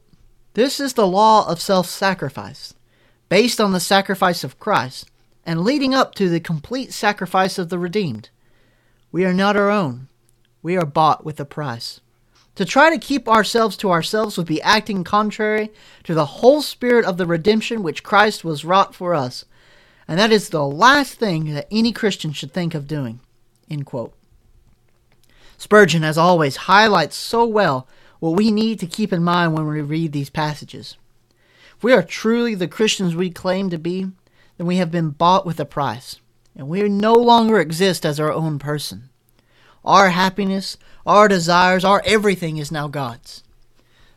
"This 0.53 0.79
is 0.79 0.93
the 0.93 1.07
law 1.07 1.49
of 1.49 1.61
self-sacrifice, 1.61 2.75
based 3.29 3.61
on 3.61 3.73
the 3.73 3.81
sacrifice 3.81 4.45
of 4.45 4.61
Christ, 4.61 5.11
and 5.45 5.61
leading 5.63 5.95
up 5.95 6.15
to 6.15 6.29
the 6.29 6.41
complete 6.41 6.93
sacrifice 6.93 7.59
of 7.59 7.69
the 7.69 7.79
redeemed. 7.79 8.31
We 9.13 9.25
are 9.25 9.35
not 9.35 9.57
our 9.57 9.71
own. 9.71 10.09
We 10.63 10.77
are 10.77 10.87
bought 10.87 11.25
with 11.25 11.39
a 11.39 11.45
price." 11.45 12.01
To 12.55 12.65
try 12.65 12.89
to 12.91 12.99
keep 12.99 13.29
ourselves 13.29 13.77
to 13.79 13.91
ourselves 13.91 14.37
would 14.37 14.47
be 14.47 14.63
acting 14.63 15.03
contrary 15.03 15.73
to 16.05 16.15
the 16.15 16.27
whole 16.27 16.63
spirit 16.63 17.05
of 17.05 17.17
the 17.17 17.27
redemption 17.27 17.83
which 17.83 18.05
Christ 18.05 18.45
was 18.45 18.65
wrought 18.65 18.95
for 18.95 19.15
us. 19.15 19.45
And 20.07 20.19
that 20.19 20.31
is 20.31 20.51
the 20.51 20.65
last 20.65 21.15
thing 21.15 21.55
that 21.55 21.67
any 21.71 21.91
Christian 21.91 22.33
should 22.33 22.53
think 22.53 22.75
of 22.75 22.87
doing. 22.87 23.21
Spurgeon, 25.59 26.05
as 26.05 26.19
always, 26.19 26.57
highlights 26.57 27.17
so 27.17 27.45
well 27.45 27.89
what 28.21 28.37
we 28.37 28.51
need 28.51 28.79
to 28.81 28.87
keep 28.87 29.13
in 29.13 29.25
mind 29.25 29.55
when 29.55 29.67
we 29.67 29.81
read 29.81 30.13
these 30.13 30.31
passages. 30.31 30.97
If 31.77 31.83
we 31.83 31.93
are 31.93 32.03
truly 32.03 32.55
the 32.55 32.69
Christians 32.69 33.17
we 33.17 33.31
claim 33.31 33.71
to 33.71 33.79
be, 33.79 34.09
then 34.57 34.67
we 34.67 34.77
have 34.77 34.91
been 34.91 35.11
bought 35.11 35.45
with 35.47 35.59
a 35.61 35.65
price, 35.65 36.21
and 36.57 36.69
we 36.69 36.83
no 36.89 37.15
longer 37.15 37.59
exist 37.59 38.07
as 38.07 38.21
our 38.21 38.33
own 38.33 38.59
person. 38.59 39.09
Our 39.85 40.11
happiness, 40.11 40.79
our 41.05 41.29
desires, 41.29 41.85
our 41.85 42.03
everything 42.07 42.57
is 42.57 42.73
now 42.73 42.89
God's. 42.89 43.43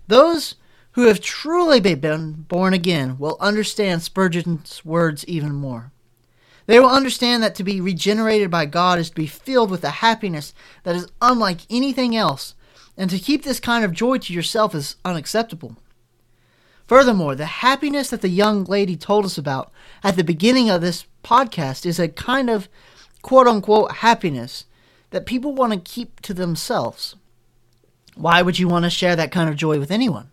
Those 0.07 0.55
who 0.91 1.03
have 1.03 1.19
truly 1.19 1.79
been 1.79 2.45
born 2.47 2.73
again 2.73 3.17
will 3.19 3.37
understand 3.39 4.01
Spurgeon's 4.01 4.83
words 4.85 5.25
even 5.27 5.53
more. 5.53 5.91
They 6.65 6.79
will 6.79 6.89
understand 6.89 7.43
that 7.43 7.55
to 7.55 7.63
be 7.63 7.79
regenerated 7.79 8.51
by 8.51 8.65
God 8.65 8.99
is 8.99 9.09
to 9.09 9.15
be 9.15 9.27
filled 9.27 9.71
with 9.71 9.83
a 9.83 9.89
happiness 9.89 10.53
that 10.83 10.95
is 10.95 11.07
unlike 11.21 11.61
anything 11.69 12.15
else, 12.15 12.55
and 12.97 13.09
to 13.09 13.19
keep 13.19 13.43
this 13.43 13.59
kind 13.59 13.85
of 13.85 13.91
joy 13.91 14.17
to 14.17 14.33
yourself 14.33 14.73
is 14.73 14.95
unacceptable. 15.05 15.77
Furthermore, 16.87 17.35
the 17.35 17.45
happiness 17.45 18.09
that 18.09 18.21
the 18.21 18.29
young 18.29 18.63
lady 18.63 18.95
told 18.95 19.25
us 19.25 19.37
about 19.37 19.71
at 20.03 20.15
the 20.15 20.23
beginning 20.23 20.69
of 20.69 20.81
this 20.81 21.05
podcast 21.23 21.85
is 21.85 21.99
a 21.99 22.07
kind 22.07 22.49
of 22.49 22.69
quote 23.21 23.47
unquote 23.47 23.97
happiness 23.97 24.65
that 25.09 25.25
people 25.25 25.53
want 25.53 25.73
to 25.73 25.79
keep 25.79 26.21
to 26.21 26.33
themselves. 26.33 27.15
Why 28.15 28.41
would 28.41 28.57
you 28.57 28.67
want 28.67 28.85
to 28.85 28.89
share 28.89 29.15
that 29.15 29.31
kind 29.31 29.49
of 29.49 29.57
joy 29.57 29.79
with 29.79 29.91
anyone? 29.91 30.31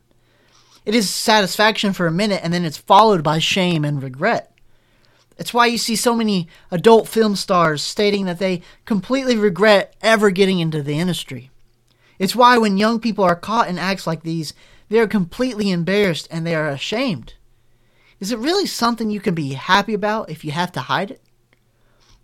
It 0.87 0.94
is 0.94 1.11
satisfaction 1.11 1.92
for 1.92 2.06
a 2.06 2.12
minute 2.12 2.40
and 2.44 2.52
then 2.52 2.64
it's 2.64 2.78
followed 2.78 3.23
by 3.23 3.38
shame 3.40 3.84
and 3.84 4.02
regret. 4.02 4.52
It's 5.37 5.52
why 5.52 5.66
you 5.66 5.78
see 5.78 5.96
so 5.96 6.14
many 6.14 6.49
adult 6.70 7.08
film 7.08 7.34
stars 7.34 7.82
stating 7.82 8.26
that 8.26 8.38
they 8.38 8.62
completely 8.84 9.37
regret 9.37 9.96
ever 10.00 10.30
getting 10.30 10.61
into 10.61 10.82
the 10.82 10.99
industry. 10.99 11.50
It's 12.18 12.37
why 12.37 12.58
when 12.58 12.76
young 12.76 13.00
people 13.00 13.25
are 13.25 13.34
caught 13.34 13.68
in 13.68 13.78
acts 13.78 14.06
like 14.06 14.23
these, 14.23 14.54
they 14.88 14.98
are 14.98 15.06
completely 15.06 15.70
embarrassed 15.70 16.28
and 16.30 16.46
they 16.46 16.54
are 16.54 16.68
ashamed. 16.68 17.34
Is 18.20 18.32
it 18.32 18.38
really 18.38 18.66
something 18.66 19.10
you 19.10 19.20
can 19.20 19.34
be 19.34 19.52
happy 19.52 19.94
about 19.94 20.30
if 20.30 20.44
you 20.44 20.52
have 20.52 20.72
to 20.72 20.80
hide 20.80 21.10
it? 21.10 21.22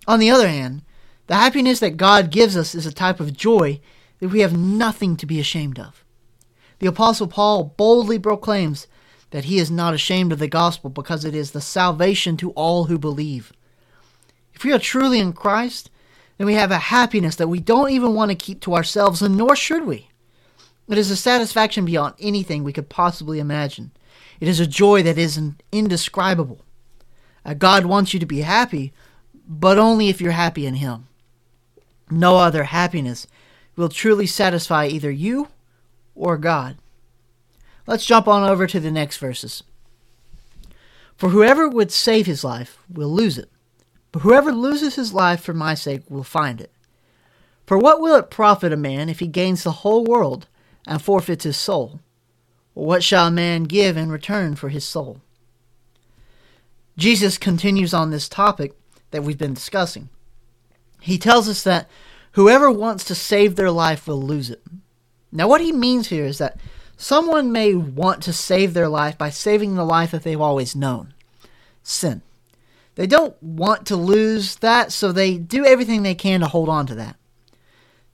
On 0.07 0.19
the 0.19 0.31
other 0.31 0.49
hand, 0.49 0.83
the 1.27 1.35
happiness 1.35 1.81
that 1.81 1.97
God 1.97 2.31
gives 2.31 2.57
us 2.57 2.75
is 2.75 2.87
a 2.87 2.93
type 2.93 3.21
of 3.21 3.37
joy 3.37 3.81
that 4.19 4.29
we 4.29 4.41
have 4.41 4.57
nothing 4.57 5.17
to 5.17 5.27
be 5.27 5.41
ashamed 5.41 5.79
of. 5.79 6.05
The 6.79 6.87
Apostle 6.87 7.29
Paul 7.29 7.75
boldly 7.77 8.19
proclaims 8.19 8.87
that 9.31 9.45
he 9.45 9.59
is 9.59 9.71
not 9.71 9.95
ashamed 9.95 10.33
of 10.33 10.39
the 10.39 10.49
gospel 10.49 10.91
because 10.91 11.25
it 11.25 11.35
is 11.35 11.53
the 11.53 11.61
salvation 11.61 12.37
to 12.39 12.51
all 12.53 12.85
who 12.85 12.99
believe. 12.99 13.53
If 14.55 14.65
we 14.65 14.73
are 14.73 14.79
truly 14.79 15.21
in 15.21 15.33
Christ, 15.33 15.91
then 16.37 16.47
we 16.47 16.55
have 16.55 16.71
a 16.71 16.79
happiness 16.79 17.37
that 17.37 17.49
we 17.49 17.61
don't 17.61 17.91
even 17.91 18.15
want 18.15 18.31
to 18.31 18.35
keep 18.35 18.61
to 18.63 18.75
ourselves, 18.75 19.23
and 19.23 19.37
nor 19.37 19.55
should 19.55 19.87
we. 19.87 20.10
It 20.91 20.99
is 20.99 21.11
a 21.11 21.17
satisfaction 21.17 21.85
beyond 21.85 22.15
anything 22.19 22.65
we 22.65 22.73
could 22.73 22.89
possibly 22.89 23.39
imagine. 23.39 23.93
It 24.41 24.49
is 24.49 24.59
a 24.59 24.67
joy 24.67 25.05
that 25.05 25.19
is 25.19 25.41
indescribable. 25.71 26.65
Uh, 27.45 27.55
God 27.55 27.87
wants 27.87 28.13
you 28.13 28.19
to 28.19 28.27
be 28.27 28.41
happy, 28.41 28.93
but 29.47 29.79
only 29.79 30.09
if 30.09 30.21
you're 30.21 30.33
happy 30.33 30.67
in 30.67 30.75
Him. 30.75 31.07
No 32.11 32.39
other 32.39 32.65
happiness 32.65 33.29
will 33.77 33.89
truly 33.89 34.27
satisfy 34.27 34.87
either 34.87 35.13
you 35.13 35.49
or 36.17 36.37
God. 36.37 36.77
Let's 37.87 38.05
jump 38.05 38.27
on 38.27 38.49
over 38.49 38.67
to 38.67 38.81
the 38.81 38.91
next 38.91 39.19
verses. 39.19 39.63
For 41.17 41.29
whoever 41.29 41.69
would 41.69 41.93
save 41.93 42.27
his 42.27 42.43
life 42.43 42.79
will 42.93 43.11
lose 43.11 43.39
it, 43.39 43.49
but 44.11 44.23
whoever 44.23 44.51
loses 44.51 44.97
his 44.97 45.13
life 45.13 45.41
for 45.41 45.55
my 45.55 45.75
sake 45.75 46.03
will 46.09 46.25
find 46.25 46.61
it. 46.61 46.73
For 47.67 47.79
what 47.79 48.01
will 48.01 48.17
it 48.17 48.31
profit 48.31 48.73
a 48.73 48.77
man 48.77 49.09
if 49.09 49.21
he 49.21 49.29
gains 49.29 49.63
the 49.63 49.71
whole 49.71 50.05
world 50.05 50.49
and 50.87 51.03
forfeits 51.03 51.45
his 51.45 51.57
soul? 51.57 52.01
What 52.75 53.03
shall 53.03 53.27
a 53.27 53.31
man 53.31 53.65
give 53.65 53.97
in 53.97 54.11
return 54.11 54.57
for 54.57 54.69
his 54.69 54.85
soul? 54.85 55.21
Jesus 56.97 57.39
continues 57.39 57.95
on 57.95 58.11
this 58.11 58.29
topic 58.29 58.75
that 59.11 59.23
we've 59.23 59.39
been 59.39 59.55
discussing. 59.55 60.09
He 61.01 61.19
tells 61.19 61.49
us 61.49 61.63
that 61.63 61.89
whoever 62.33 62.71
wants 62.71 63.05
to 63.05 63.15
save 63.15 63.57
their 63.57 63.71
life 63.71 64.07
will 64.07 64.21
lose 64.21 64.51
it. 64.51 64.63
Now, 65.33 65.49
what 65.49 65.61
he 65.61 65.73
means 65.73 66.09
here 66.09 66.25
is 66.25 66.39
that 66.39 66.59
someone 66.97 67.53
may 67.53 67.75
want 67.75 68.23
to 68.25 68.33
save 68.33 68.75
their 68.75 68.89
life 68.89 69.17
by 69.17 69.31
saving 69.31 69.75
the 69.75 69.85
life 69.85 70.11
that 70.11 70.23
they've 70.23 70.41
always 70.41 70.77
known 70.77 71.15
sin. 71.83 72.23
They 72.97 73.07
don't 73.07 73.41
want 73.43 73.87
to 73.87 73.97
lose 73.97 74.57
that, 74.57 74.93
so 74.93 75.13
they 75.13 75.39
do 75.39 75.65
everything 75.65 76.03
they 76.03 76.15
can 76.15 76.41
to 76.41 76.47
hold 76.47 76.69
on 76.69 76.87
to 76.87 76.95
that. 76.97 77.17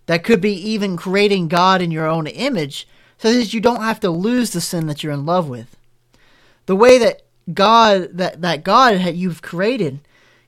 That 0.07 0.25
could 0.25 0.41
be 0.41 0.55
even 0.55 0.97
creating 0.97 1.49
God 1.49 1.83
in 1.83 1.91
your 1.91 2.07
own 2.07 2.27
image 2.27 2.89
so 3.19 3.33
that 3.33 3.53
you 3.53 3.61
don't 3.61 3.83
have 3.83 4.01
to 4.01 4.11
lose 4.11 4.51
the 4.53 4.61
sin 4.61 4.87
that 4.87 5.03
you're 5.03 5.13
in 5.13 5.27
love 5.27 5.49
with. 5.49 5.77
The 6.67 6.77
way 6.77 6.99
that 6.99 7.23
God 7.53 8.11
that, 8.15 8.41
that 8.43 8.65
God 8.65 9.01
you've 9.15 9.43
created 9.43 10.01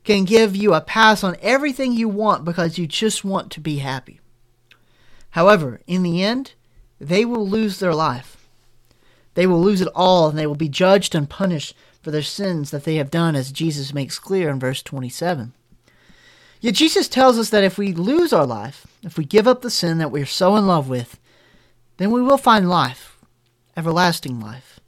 can 0.05 0.25
give 0.25 0.57
you 0.57 0.75
a 0.75 0.81
pass 0.81 1.23
on 1.23 1.37
everything 1.41 1.93
you 1.93 2.09
want 2.09 2.45
because 2.45 2.79
you 2.79 2.87
just 2.87 3.25
want 3.25 3.51
to 3.53 3.61
be 3.61 3.79
happy. 3.79 4.21
However, 5.31 5.81
in 5.87 6.03
the 6.03 6.23
end, 6.23 6.55
they 7.01 7.25
will 7.25 7.47
lose 7.47 7.79
their 7.79 7.95
life. 7.95 8.49
They 9.35 9.47
will 9.47 9.61
lose 9.61 9.81
it 9.81 9.89
all 9.95 10.29
and 10.29 10.37
they 10.37 10.47
will 10.47 10.57
be 10.57 10.69
judged 10.69 11.15
and 11.15 11.31
punished 11.31 11.77
for 12.03 12.11
their 12.11 12.23
sins 12.23 12.71
that 12.71 12.85
they 12.85 12.97
have 12.97 13.11
done, 13.11 13.37
as 13.37 13.53
Jesus 13.53 13.95
makes 13.95 14.19
clear 14.19 14.49
in 14.49 14.59
verse 14.59 14.83
27. 14.83 15.53
Yet 16.61 16.75
Jesus 16.75 17.09
tells 17.09 17.39
us 17.39 17.51
that 17.51 17.63
if 17.63 17.79
we 17.79 17.93
lose 17.93 18.33
our 18.33 18.47
life, 18.47 18.87
if 19.03 19.17
we 19.17 19.25
give 19.25 19.47
up 19.47 19.63
the 19.63 19.71
sin 19.71 19.99
that 19.99 20.11
we 20.11 20.23
are 20.23 20.27
so 20.27 20.57
in 20.57 20.67
love 20.67 20.89
with, 20.89 21.19
then 21.99 22.11
we 22.11 22.23
will 22.23 22.39
find 22.39 22.69
life, 22.69 23.19
everlasting 23.77 24.41
life. 24.41 24.81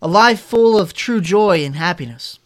A 0.00 0.08
life 0.08 0.40
full 0.40 0.78
of 0.78 0.94
true 0.94 1.20
joy 1.20 1.64
and 1.64 1.76
happiness. 1.76 2.38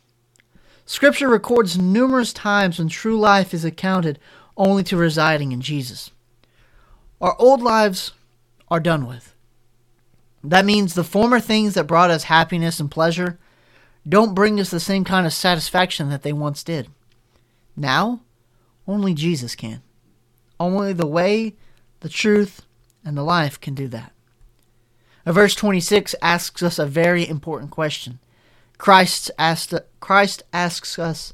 Scripture 0.87 1.29
records 1.29 1.79
numerous 1.79 2.33
times 2.33 2.79
when 2.79 2.89
true 2.89 3.19
life 3.19 3.55
is 3.55 3.65
accounted 3.65 4.19
only 4.57 4.83
to 4.85 4.97
residing 4.97 5.53
in 5.53 5.61
Jesus. 5.61 6.11
Our 7.21 7.37
old 7.39 7.63
lives 7.63 8.13
are 8.71 8.81
done 8.81 9.07
with. 9.07 9.35
That 10.43 10.65
means 10.65 10.95
the 10.95 11.05
former 11.05 11.39
things 11.39 11.75
that 11.75 11.87
brought 11.87 12.11
us 12.11 12.25
happiness 12.25 12.81
and 12.81 12.91
pleasure 12.91 13.39
don't 14.09 14.35
bring 14.35 14.59
us 14.59 14.71
the 14.71 14.81
same 14.81 15.05
kind 15.05 15.27
of 15.27 15.33
satisfaction 15.33 16.09
that 16.09 16.23
they 16.23 16.33
once 16.33 16.63
did. 16.63 16.89
Now, 17.77 18.21
only 18.87 19.13
Jesus 19.13 19.55
can. 19.55 19.83
Only 20.61 20.93
the 20.93 21.07
way, 21.07 21.55
the 22.01 22.11
truth, 22.11 22.67
and 23.03 23.17
the 23.17 23.23
life 23.23 23.59
can 23.59 23.75
do 23.75 23.89
that. 23.89 24.13
Uh, 25.25 25.33
verse 25.33 25.55
26 25.55 26.15
asks 26.21 26.63
us 26.63 26.79
a 26.79 26.85
very 26.85 27.27
important 27.27 27.71
question. 27.71 28.19
Christ, 28.77 29.31
asked, 29.39 29.75
Christ 30.01 30.43
asks 30.53 30.99
us, 30.99 31.33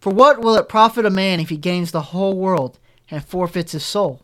For 0.00 0.10
what 0.10 0.40
will 0.40 0.56
it 0.56 0.68
profit 0.68 1.04
a 1.04 1.10
man 1.10 1.40
if 1.40 1.50
he 1.50 1.58
gains 1.58 1.90
the 1.90 2.02
whole 2.02 2.38
world 2.38 2.78
and 3.10 3.24
forfeits 3.24 3.72
his 3.72 3.84
soul? 3.84 4.22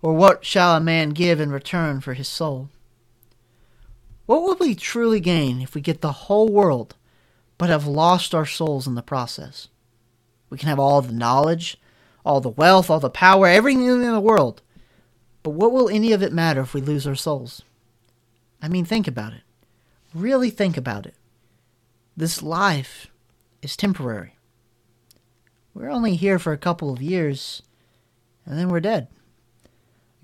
Or 0.00 0.14
what 0.14 0.44
shall 0.44 0.74
a 0.74 0.80
man 0.80 1.10
give 1.10 1.38
in 1.38 1.50
return 1.50 2.00
for 2.00 2.14
his 2.14 2.28
soul? 2.28 2.70
What 4.24 4.42
will 4.42 4.56
we 4.58 4.74
truly 4.74 5.20
gain 5.20 5.60
if 5.60 5.74
we 5.74 5.82
get 5.82 6.00
the 6.00 6.12
whole 6.12 6.48
world 6.48 6.96
but 7.58 7.68
have 7.68 7.86
lost 7.86 8.34
our 8.34 8.46
souls 8.46 8.86
in 8.86 8.94
the 8.94 9.02
process? 9.02 9.68
We 10.48 10.56
can 10.56 10.68
have 10.68 10.78
all 10.78 11.02
the 11.02 11.12
knowledge, 11.12 11.78
all 12.24 12.40
the 12.40 12.48
wealth, 12.48 12.90
all 12.90 13.00
the 13.00 13.10
power, 13.10 13.46
everything 13.46 13.86
in 13.86 14.02
the 14.02 14.20
world. 14.20 14.62
But 15.42 15.50
what 15.50 15.72
will 15.72 15.88
any 15.88 16.12
of 16.12 16.22
it 16.22 16.32
matter 16.32 16.60
if 16.60 16.74
we 16.74 16.80
lose 16.80 17.06
our 17.06 17.14
souls? 17.14 17.62
I 18.60 18.68
mean, 18.68 18.84
think 18.84 19.08
about 19.08 19.32
it. 19.32 19.42
Really 20.14 20.50
think 20.50 20.76
about 20.76 21.06
it. 21.06 21.14
This 22.16 22.42
life 22.42 23.06
is 23.62 23.76
temporary. 23.76 24.36
We're 25.72 25.90
only 25.90 26.16
here 26.16 26.38
for 26.38 26.52
a 26.52 26.58
couple 26.58 26.92
of 26.92 27.00
years, 27.00 27.62
and 28.44 28.58
then 28.58 28.68
we're 28.68 28.80
dead. 28.80 29.08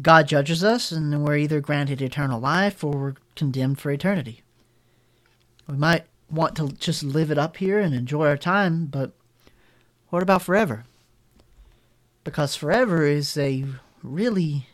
God 0.03 0.29
judges 0.29 0.63
us, 0.63 0.93
and 0.93 1.25
we're 1.25 1.39
either 1.39 1.61
granted 1.61 2.03
eternal 2.03 2.41
life 2.41 2.85
or 2.85 2.91
we're 2.91 3.15
condemned 3.35 3.79
for 3.79 3.91
eternity. 3.91 4.43
We 5.67 5.77
might 5.77 6.05
want 6.31 6.57
to 6.57 6.69
just 6.69 7.03
live 7.03 7.31
it 7.31 7.39
up 7.39 7.57
here 7.57 7.79
and 7.79 7.95
enjoy 7.95 8.27
our 8.27 8.37
time, 8.37 8.87
but 8.87 9.13
what 10.11 10.23
about 10.23 10.43
forever? 10.43 10.85
Because 12.27 12.57
forever 12.57 13.05
is 13.05 13.37
a 13.37 13.65
really, 14.03 14.67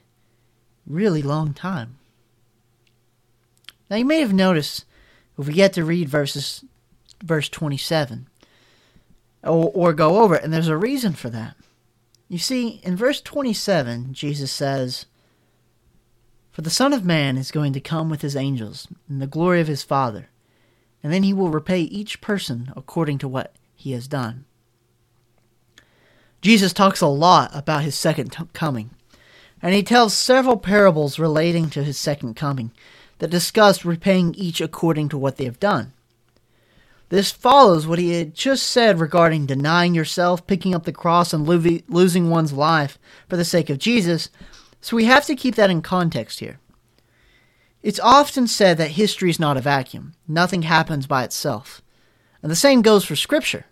really 0.87 1.21
long 1.21 1.53
time. 1.53 1.99
Now 3.91 3.97
you 3.97 4.07
may 4.07 4.21
have 4.21 4.33
noticed 4.33 4.87
if 5.39 5.47
we 5.47 5.53
get 5.53 5.75
to 5.75 5.85
read 5.85 6.09
verses 6.09 6.65
verse 7.23 7.51
27 7.51 8.27
or, 9.45 9.71
or 9.75 9.93
go 9.93 10.23
over 10.23 10.37
it, 10.37 10.43
and 10.43 10.51
there's 10.51 10.69
a 10.69 10.79
reason 10.79 11.13
for 11.13 11.29
that. 11.29 11.55
You 12.27 12.39
see, 12.39 12.81
in 12.85 12.97
verse 12.97 13.21
27, 13.21 14.15
Jesus 14.15 14.51
says, 14.51 15.05
For 16.53 16.63
the 16.63 16.71
Son 16.71 16.95
of 16.95 17.05
Man 17.05 17.37
is 17.37 17.51
going 17.51 17.75
to 17.75 17.81
come 17.81 18.09
with 18.09 18.23
his 18.23 18.35
angels 18.35 18.89
in 19.11 19.19
the 19.19 19.27
glory 19.27 19.61
of 19.61 19.69
his 19.69 19.83
Father, 19.83 20.31
and 21.03 21.13
then 21.13 21.23
he 21.23 21.35
will 21.35 21.51
repay 21.51 21.83
each 21.83 22.23
person 22.23 22.73
according 22.75 23.19
to 23.19 23.29
what 23.29 23.55
he 23.75 23.93
has 23.93 24.09
done. 24.09 24.47
Jesus 26.43 26.73
talks 26.73 27.01
a 27.01 27.07
lot 27.07 27.51
about 27.55 27.85
his 27.85 27.95
second 27.95 28.33
t- 28.33 28.45
coming, 28.53 28.91
and 29.63 29.75
he 29.75 29.83
tells 29.85 30.13
several 30.13 30.57
parables 30.57 31.19
relating 31.19 31.71
to 31.71 31.85
his 31.85 31.97
second 31.97 32.35
coming 32.35 32.73
that 33.21 33.31
discuss 33.31 33.85
repaying 33.85 34.35
each 34.35 34.61
according 34.61 35.09
to 35.09 35.17
what 35.17 35.37
they 35.37 35.45
have 35.45 35.61
done. 35.61 35.93
This 37.11 37.31
follows 37.31 37.87
what 37.87 38.01
he 38.01 38.15
had 38.15 38.35
just 38.35 38.67
said 38.67 38.99
regarding 38.99 39.47
denying 39.47 39.95
yourself, 39.95 40.47
picking 40.47 40.75
up 40.75 40.85
the 40.85 40.93
cross, 40.93 41.33
and 41.33 41.47
lo- 41.47 41.79
losing 41.89 42.29
one's 42.29 42.53
life 42.53 42.99
for 43.29 43.37
the 43.37 43.45
sake 43.45 43.71
of 43.71 43.79
Jesus, 43.79 44.29
so 44.81 44.97
we 44.97 45.05
have 45.05 45.25
to 45.27 45.37
keep 45.37 45.55
that 45.55 45.71
in 45.71 45.81
context 45.81 46.41
here. 46.41 46.59
It's 47.85 48.01
often 48.01 48.49
said 48.49 48.79
that 48.79 48.93
history 48.93 49.31
is 49.31 49.39
not 49.39 49.57
a 49.57 49.61
vacuum, 49.61 50.15
nothing 50.27 50.63
happens 50.63 51.07
by 51.07 51.23
itself. 51.23 51.83
And 52.43 52.51
the 52.51 52.57
same 52.57 52.83
goes 52.83 53.05
for 53.05 53.15
Scripture. 53.15 53.67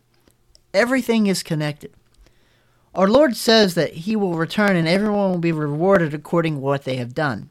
Everything 0.72 1.26
is 1.26 1.42
connected. 1.42 1.92
Our 2.94 3.08
Lord 3.08 3.36
says 3.36 3.74
that 3.74 3.92
He 3.92 4.16
will 4.16 4.34
return 4.34 4.76
and 4.76 4.88
everyone 4.88 5.30
will 5.30 5.38
be 5.38 5.52
rewarded 5.52 6.12
according 6.12 6.54
to 6.54 6.60
what 6.60 6.84
they 6.84 6.96
have 6.96 7.14
done. 7.14 7.50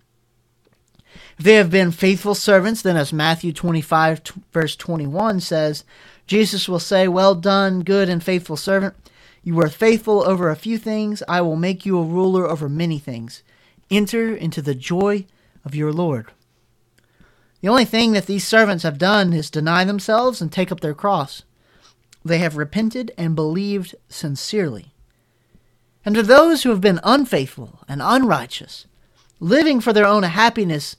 If 1.38 1.46
they 1.46 1.56
have 1.56 1.72
been 1.72 1.92
faithful 1.92 2.36
servants, 2.36 2.82
then 2.82 2.98
as 2.98 3.14
Matthew 3.14 3.54
25, 3.54 4.22
verse 4.52 4.76
21 4.76 5.40
says, 5.40 5.86
Jesus 6.28 6.68
will 6.68 6.80
say, 6.80 7.08
Well 7.08 7.34
done, 7.34 7.82
good 7.84 8.10
and 8.10 8.24
faithful 8.24 8.58
servant. 8.58 8.96
You 9.42 9.56
were 9.56 9.70
faithful 9.70 10.22
over 10.28 10.50
a 10.50 10.56
few 10.56 10.78
things. 10.78 11.24
I 11.28 11.42
will 11.42 11.56
make 11.56 11.86
you 11.86 11.98
a 11.98 12.04
ruler 12.04 12.46
over 12.46 12.68
many 12.68 13.00
things. 13.00 13.42
Enter 13.90 14.36
into 14.36 14.62
the 14.62 14.76
joy 14.76 15.26
of 15.64 15.74
your 15.74 15.94
Lord. 15.94 16.28
The 17.62 17.70
only 17.70 17.86
thing 17.86 18.12
that 18.12 18.26
these 18.26 18.46
servants 18.46 18.84
have 18.84 18.98
done 18.98 19.34
is 19.34 19.50
deny 19.50 19.84
themselves 19.84 20.42
and 20.42 20.52
take 20.52 20.72
up 20.72 20.82
their 20.82 20.94
cross. 20.94 21.44
They 22.24 22.40
have 22.40 22.58
repented 22.58 23.12
and 23.18 23.36
believed 23.36 23.96
sincerely. 24.10 24.94
And 26.06 26.16
to 26.16 26.24
those 26.24 26.64
who 26.64 26.70
have 26.70 26.82
been 26.82 27.00
unfaithful 27.04 27.80
and 27.88 28.02
unrighteous, 28.02 28.88
living 29.40 29.82
for 29.82 29.94
their 29.94 30.06
own 30.06 30.24
happiness, 30.24 30.96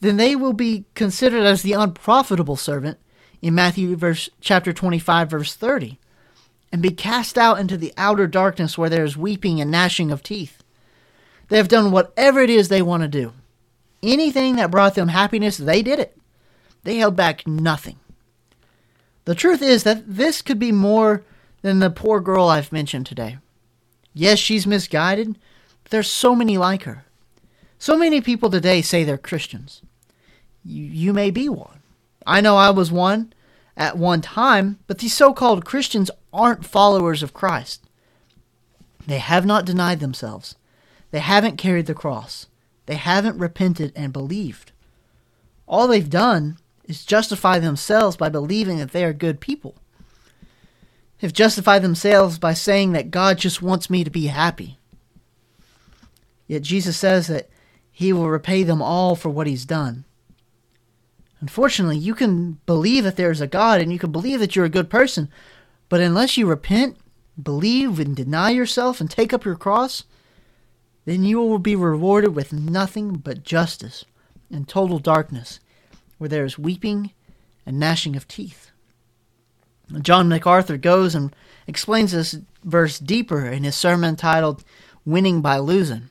then 0.00 0.16
they 0.16 0.34
will 0.34 0.52
be 0.52 0.84
considered 0.94 1.44
as 1.44 1.62
the 1.62 1.74
unprofitable 1.74 2.56
servant 2.56 2.98
in 3.42 3.54
Matthew 3.54 3.96
verse, 3.96 4.28
chapter 4.40 4.72
25, 4.72 5.30
verse 5.30 5.54
30, 5.54 5.98
and 6.72 6.82
be 6.82 6.90
cast 6.90 7.36
out 7.36 7.58
into 7.58 7.76
the 7.76 7.92
outer 7.96 8.26
darkness 8.26 8.78
where 8.78 8.90
there 8.90 9.04
is 9.04 9.16
weeping 9.16 9.60
and 9.60 9.70
gnashing 9.70 10.10
of 10.10 10.22
teeth. 10.22 10.62
They 11.48 11.56
have 11.56 11.68
done 11.68 11.90
whatever 11.90 12.40
it 12.40 12.50
is 12.50 12.68
they 12.68 12.82
want 12.82 13.02
to 13.02 13.08
do. 13.08 13.32
Anything 14.02 14.56
that 14.56 14.70
brought 14.70 14.94
them 14.94 15.08
happiness, 15.08 15.56
they 15.56 15.82
did 15.82 15.98
it. 15.98 16.16
They 16.84 16.96
held 16.96 17.16
back 17.16 17.46
nothing. 17.46 17.98
The 19.24 19.34
truth 19.34 19.60
is 19.60 19.82
that 19.84 20.04
this 20.06 20.42
could 20.42 20.58
be 20.58 20.72
more 20.72 21.24
than 21.62 21.78
the 21.78 21.90
poor 21.90 22.20
girl 22.20 22.48
I've 22.48 22.72
mentioned 22.72 23.06
today. 23.06 23.38
Yes, 24.12 24.38
she's 24.38 24.66
misguided, 24.66 25.38
there's 25.90 26.10
so 26.10 26.34
many 26.34 26.58
like 26.58 26.84
her. 26.84 27.04
So 27.78 27.96
many 27.96 28.20
people 28.20 28.50
today 28.50 28.82
say 28.82 29.04
they're 29.04 29.18
Christians. 29.18 29.82
You, 30.64 30.84
you 30.84 31.12
may 31.12 31.30
be 31.30 31.48
one. 31.48 31.80
I 32.26 32.40
know 32.40 32.56
I 32.56 32.70
was 32.70 32.92
one 32.92 33.32
at 33.76 33.96
one 33.96 34.20
time, 34.20 34.78
but 34.86 34.98
these 34.98 35.14
so 35.14 35.32
called 35.32 35.64
Christians 35.64 36.10
aren't 36.32 36.66
followers 36.66 37.22
of 37.22 37.34
Christ. 37.34 37.84
They 39.06 39.18
have 39.18 39.46
not 39.46 39.64
denied 39.64 40.00
themselves, 40.00 40.56
they 41.10 41.20
haven't 41.20 41.56
carried 41.56 41.86
the 41.86 41.94
cross, 41.94 42.46
they 42.86 42.96
haven't 42.96 43.38
repented 43.38 43.92
and 43.96 44.12
believed. 44.12 44.72
All 45.66 45.88
they've 45.88 46.10
done 46.10 46.58
is 46.84 47.04
justify 47.04 47.58
themselves 47.58 48.16
by 48.16 48.28
believing 48.28 48.78
that 48.78 48.92
they 48.92 49.04
are 49.04 49.12
good 49.12 49.40
people 49.40 49.79
have 51.20 51.32
justified 51.32 51.82
themselves 51.82 52.38
by 52.38 52.54
saying 52.54 52.92
that 52.92 53.10
God 53.10 53.38
just 53.38 53.60
wants 53.62 53.90
me 53.90 54.04
to 54.04 54.10
be 54.10 54.26
happy. 54.26 54.78
Yet 56.46 56.62
Jesus 56.62 56.96
says 56.96 57.26
that 57.26 57.48
he 57.92 58.12
will 58.12 58.28
repay 58.28 58.62
them 58.62 58.80
all 58.80 59.14
for 59.14 59.28
what 59.28 59.46
he's 59.46 59.66
done. 59.66 60.04
Unfortunately, 61.40 61.96
you 61.96 62.14
can 62.14 62.58
believe 62.66 63.04
that 63.04 63.16
there 63.16 63.30
is 63.30 63.40
a 63.40 63.46
God 63.46 63.80
and 63.80 63.92
you 63.92 63.98
can 63.98 64.12
believe 64.12 64.40
that 64.40 64.56
you're 64.56 64.64
a 64.64 64.70
good 64.70 64.90
person, 64.90 65.30
but 65.88 66.00
unless 66.00 66.36
you 66.36 66.46
repent, 66.46 66.96
believe, 67.42 67.98
and 67.98 68.14
deny 68.16 68.50
yourself 68.50 69.00
and 69.00 69.10
take 69.10 69.32
up 69.32 69.44
your 69.44 69.56
cross, 69.56 70.04
then 71.04 71.24
you 71.24 71.38
will 71.38 71.58
be 71.58 71.76
rewarded 71.76 72.34
with 72.34 72.52
nothing 72.52 73.14
but 73.14 73.42
justice 73.42 74.04
and 74.50 74.68
total 74.68 74.98
darkness, 74.98 75.60
where 76.18 76.28
there 76.28 76.44
is 76.44 76.58
weeping 76.58 77.12
and 77.64 77.78
gnashing 77.78 78.16
of 78.16 78.28
teeth. 78.28 78.69
John 80.00 80.28
MacArthur 80.28 80.76
goes 80.76 81.14
and 81.14 81.34
explains 81.66 82.12
this 82.12 82.38
verse 82.64 82.98
deeper 82.98 83.46
in 83.46 83.64
his 83.64 83.74
sermon 83.74 84.16
titled 84.16 84.64
Winning 85.04 85.40
by 85.40 85.58
Losing. 85.58 86.10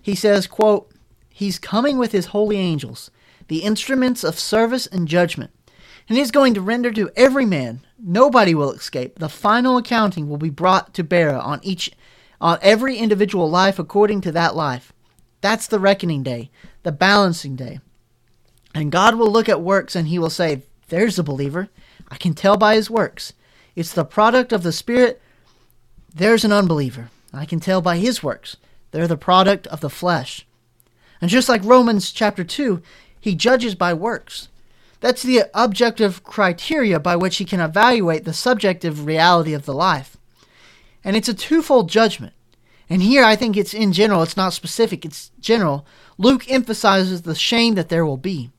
He 0.00 0.14
says, 0.14 0.46
quote, 0.46 0.90
He's 1.28 1.58
coming 1.58 1.98
with 1.98 2.12
his 2.12 2.26
holy 2.26 2.58
angels, 2.58 3.10
the 3.48 3.62
instruments 3.62 4.22
of 4.22 4.38
service 4.38 4.86
and 4.86 5.08
judgment, 5.08 5.50
and 6.08 6.18
he's 6.18 6.30
going 6.30 6.54
to 6.54 6.60
render 6.60 6.92
to 6.92 7.10
every 7.16 7.46
man. 7.46 7.80
Nobody 7.98 8.54
will 8.54 8.72
escape. 8.72 9.18
The 9.18 9.28
final 9.28 9.76
accounting 9.78 10.28
will 10.28 10.36
be 10.36 10.50
brought 10.50 10.94
to 10.94 11.04
bear 11.04 11.34
on 11.34 11.60
each 11.62 11.90
on 12.40 12.58
every 12.60 12.96
individual 12.96 13.48
life 13.48 13.78
according 13.78 14.20
to 14.22 14.32
that 14.32 14.56
life. 14.56 14.92
That's 15.40 15.66
the 15.66 15.78
reckoning 15.78 16.22
day, 16.22 16.50
the 16.82 16.92
balancing 16.92 17.56
day. 17.56 17.80
And 18.74 18.90
God 18.90 19.14
will 19.14 19.30
look 19.30 19.48
at 19.48 19.60
works 19.60 19.94
and 19.94 20.08
he 20.08 20.18
will 20.18 20.30
say, 20.30 20.62
There's 20.88 21.18
a 21.18 21.24
believer. 21.24 21.68
I 22.12 22.16
can 22.16 22.34
tell 22.34 22.58
by 22.58 22.74
his 22.74 22.90
works. 22.90 23.32
It's 23.74 23.94
the 23.94 24.04
product 24.04 24.52
of 24.52 24.62
the 24.62 24.70
Spirit. 24.70 25.22
There's 26.14 26.44
an 26.44 26.52
unbeliever. 26.52 27.08
I 27.32 27.46
can 27.46 27.58
tell 27.58 27.80
by 27.80 27.96
his 27.96 28.22
works. 28.22 28.58
They're 28.90 29.08
the 29.08 29.16
product 29.16 29.66
of 29.68 29.80
the 29.80 29.88
flesh. 29.88 30.46
And 31.22 31.30
just 31.30 31.48
like 31.48 31.64
Romans 31.64 32.12
chapter 32.12 32.44
2, 32.44 32.82
he 33.18 33.34
judges 33.34 33.74
by 33.74 33.94
works. 33.94 34.50
That's 35.00 35.22
the 35.22 35.44
objective 35.54 36.22
criteria 36.22 37.00
by 37.00 37.16
which 37.16 37.38
he 37.38 37.46
can 37.46 37.60
evaluate 37.60 38.26
the 38.26 38.34
subjective 38.34 39.06
reality 39.06 39.54
of 39.54 39.64
the 39.64 39.72
life. 39.72 40.18
And 41.02 41.16
it's 41.16 41.30
a 41.30 41.34
twofold 41.34 41.88
judgment. 41.88 42.34
And 42.90 43.00
here 43.00 43.24
I 43.24 43.36
think 43.36 43.56
it's 43.56 43.72
in 43.72 43.94
general, 43.94 44.22
it's 44.22 44.36
not 44.36 44.52
specific, 44.52 45.06
it's 45.06 45.30
general. 45.40 45.86
Luke 46.18 46.44
emphasizes 46.50 47.22
the 47.22 47.34
shame 47.34 47.74
that 47.76 47.88
there 47.88 48.04
will 48.04 48.18
be. 48.18 48.50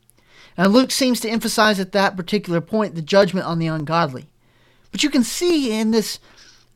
And 0.58 0.72
Luke 0.72 0.92
seems 0.92 1.20
to 1.22 1.30
emphasize 1.30 1.80
at 1.80 1.92
that 1.94 2.16
particular 2.16 2.62
point 2.62 2.96
the 2.96 3.02
judgment 3.02 3.46
on 3.46 3.60
the 3.60 3.68
ungodly. 3.68 4.28
But 4.92 5.04
you 5.04 5.10
can 5.10 5.24
see 5.24 5.72
in 5.72 5.92
this 5.92 6.20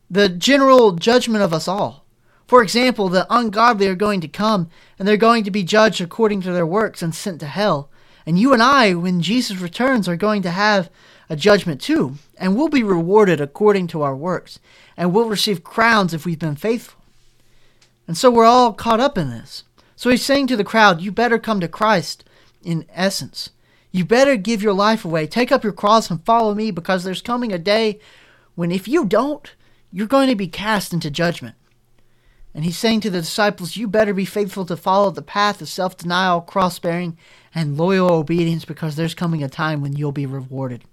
the 0.10 0.30
general 0.30 0.94
judgment 0.94 1.44
of 1.44 1.54
us 1.54 1.68
all. 1.68 2.06
For 2.48 2.64
example, 2.64 3.10
the 3.10 3.28
ungodly 3.30 3.88
are 3.88 3.96
going 3.96 4.22
to 4.22 4.28
come 4.28 4.70
and 4.98 5.08
they're 5.08 5.18
going 5.18 5.44
to 5.44 5.52
be 5.52 5.64
judged 5.64 6.00
according 6.00 6.42
to 6.42 6.54
their 6.54 6.66
works 6.66 7.02
and 7.02 7.14
sent 7.14 7.42
to 7.42 7.48
hell. 7.48 7.90
And 8.26 8.40
you 8.40 8.54
and 8.54 8.64
I, 8.64 8.94
when 8.94 9.22
Jesus 9.22 9.58
returns, 9.58 10.08
are 10.08 10.16
going 10.16 10.42
to 10.44 10.52
have 10.52 10.90
a 11.30 11.36
judgment 11.36 11.82
too, 11.82 12.16
and 12.38 12.56
we'll 12.56 12.70
be 12.70 12.84
rewarded 12.84 13.42
according 13.42 13.88
to 13.88 14.02
our 14.02 14.16
works, 14.16 14.60
and 14.96 15.14
we'll 15.14 15.30
receive 15.30 15.64
crowns 15.64 16.14
if 16.14 16.26
we've 16.26 16.40
been 16.40 16.56
faithful. 16.56 17.02
And 18.08 18.18
so 18.18 18.32
we're 18.32 18.46
all 18.46 18.74
caught 18.74 19.00
up 19.00 19.18
in 19.18 19.30
this. 19.30 19.64
So 19.96 20.10
he's 20.10 20.26
saying 20.26 20.48
to 20.48 20.56
the 20.56 20.64
crowd, 20.64 21.02
You 21.02 21.12
better 21.12 21.38
come 21.38 21.60
to 21.60 21.68
Christ 21.68 22.24
in 22.64 22.86
essence. 22.94 23.50
You 23.92 24.06
better 24.06 24.36
give 24.36 24.62
your 24.62 24.74
life 24.74 25.06
away. 25.06 25.28
Take 25.28 25.52
up 25.52 25.64
your 25.64 25.74
cross 25.74 26.10
and 26.10 26.24
follow 26.26 26.54
me 26.54 26.72
because 26.72 27.04
there's 27.04 27.22
coming 27.22 27.52
a 27.52 27.58
day 27.58 28.00
when 28.56 28.72
if 28.72 28.88
you 28.88 29.06
don't, 29.06 29.54
you're 29.92 30.08
going 30.08 30.30
to 30.30 30.36
be 30.36 30.48
cast 30.48 30.94
into 30.94 31.10
judgment. 31.10 31.56
And 32.54 32.66
he's 32.66 32.78
saying 32.78 33.02
to 33.02 33.10
the 33.10 33.20
disciples, 33.20 33.78
You 33.78 33.88
better 33.88 34.14
be 34.14 34.26
faithful 34.26 34.66
to 34.66 34.76
follow 34.76 35.12
the 35.12 35.22
path 35.22 35.62
of 35.62 35.70
self 35.70 35.96
denial, 35.96 36.42
cross 36.42 36.80
bearing, 36.80 37.18
and 37.54 37.78
loyal 37.78 38.12
obedience 38.12 38.66
because 38.66 38.96
there's 38.96 39.14
coming 39.14 39.44
a 39.44 39.50
time 39.50 39.82
when 39.82 39.96
you'll 39.96 40.12
be 40.12 40.26
rewarded. 40.26 40.84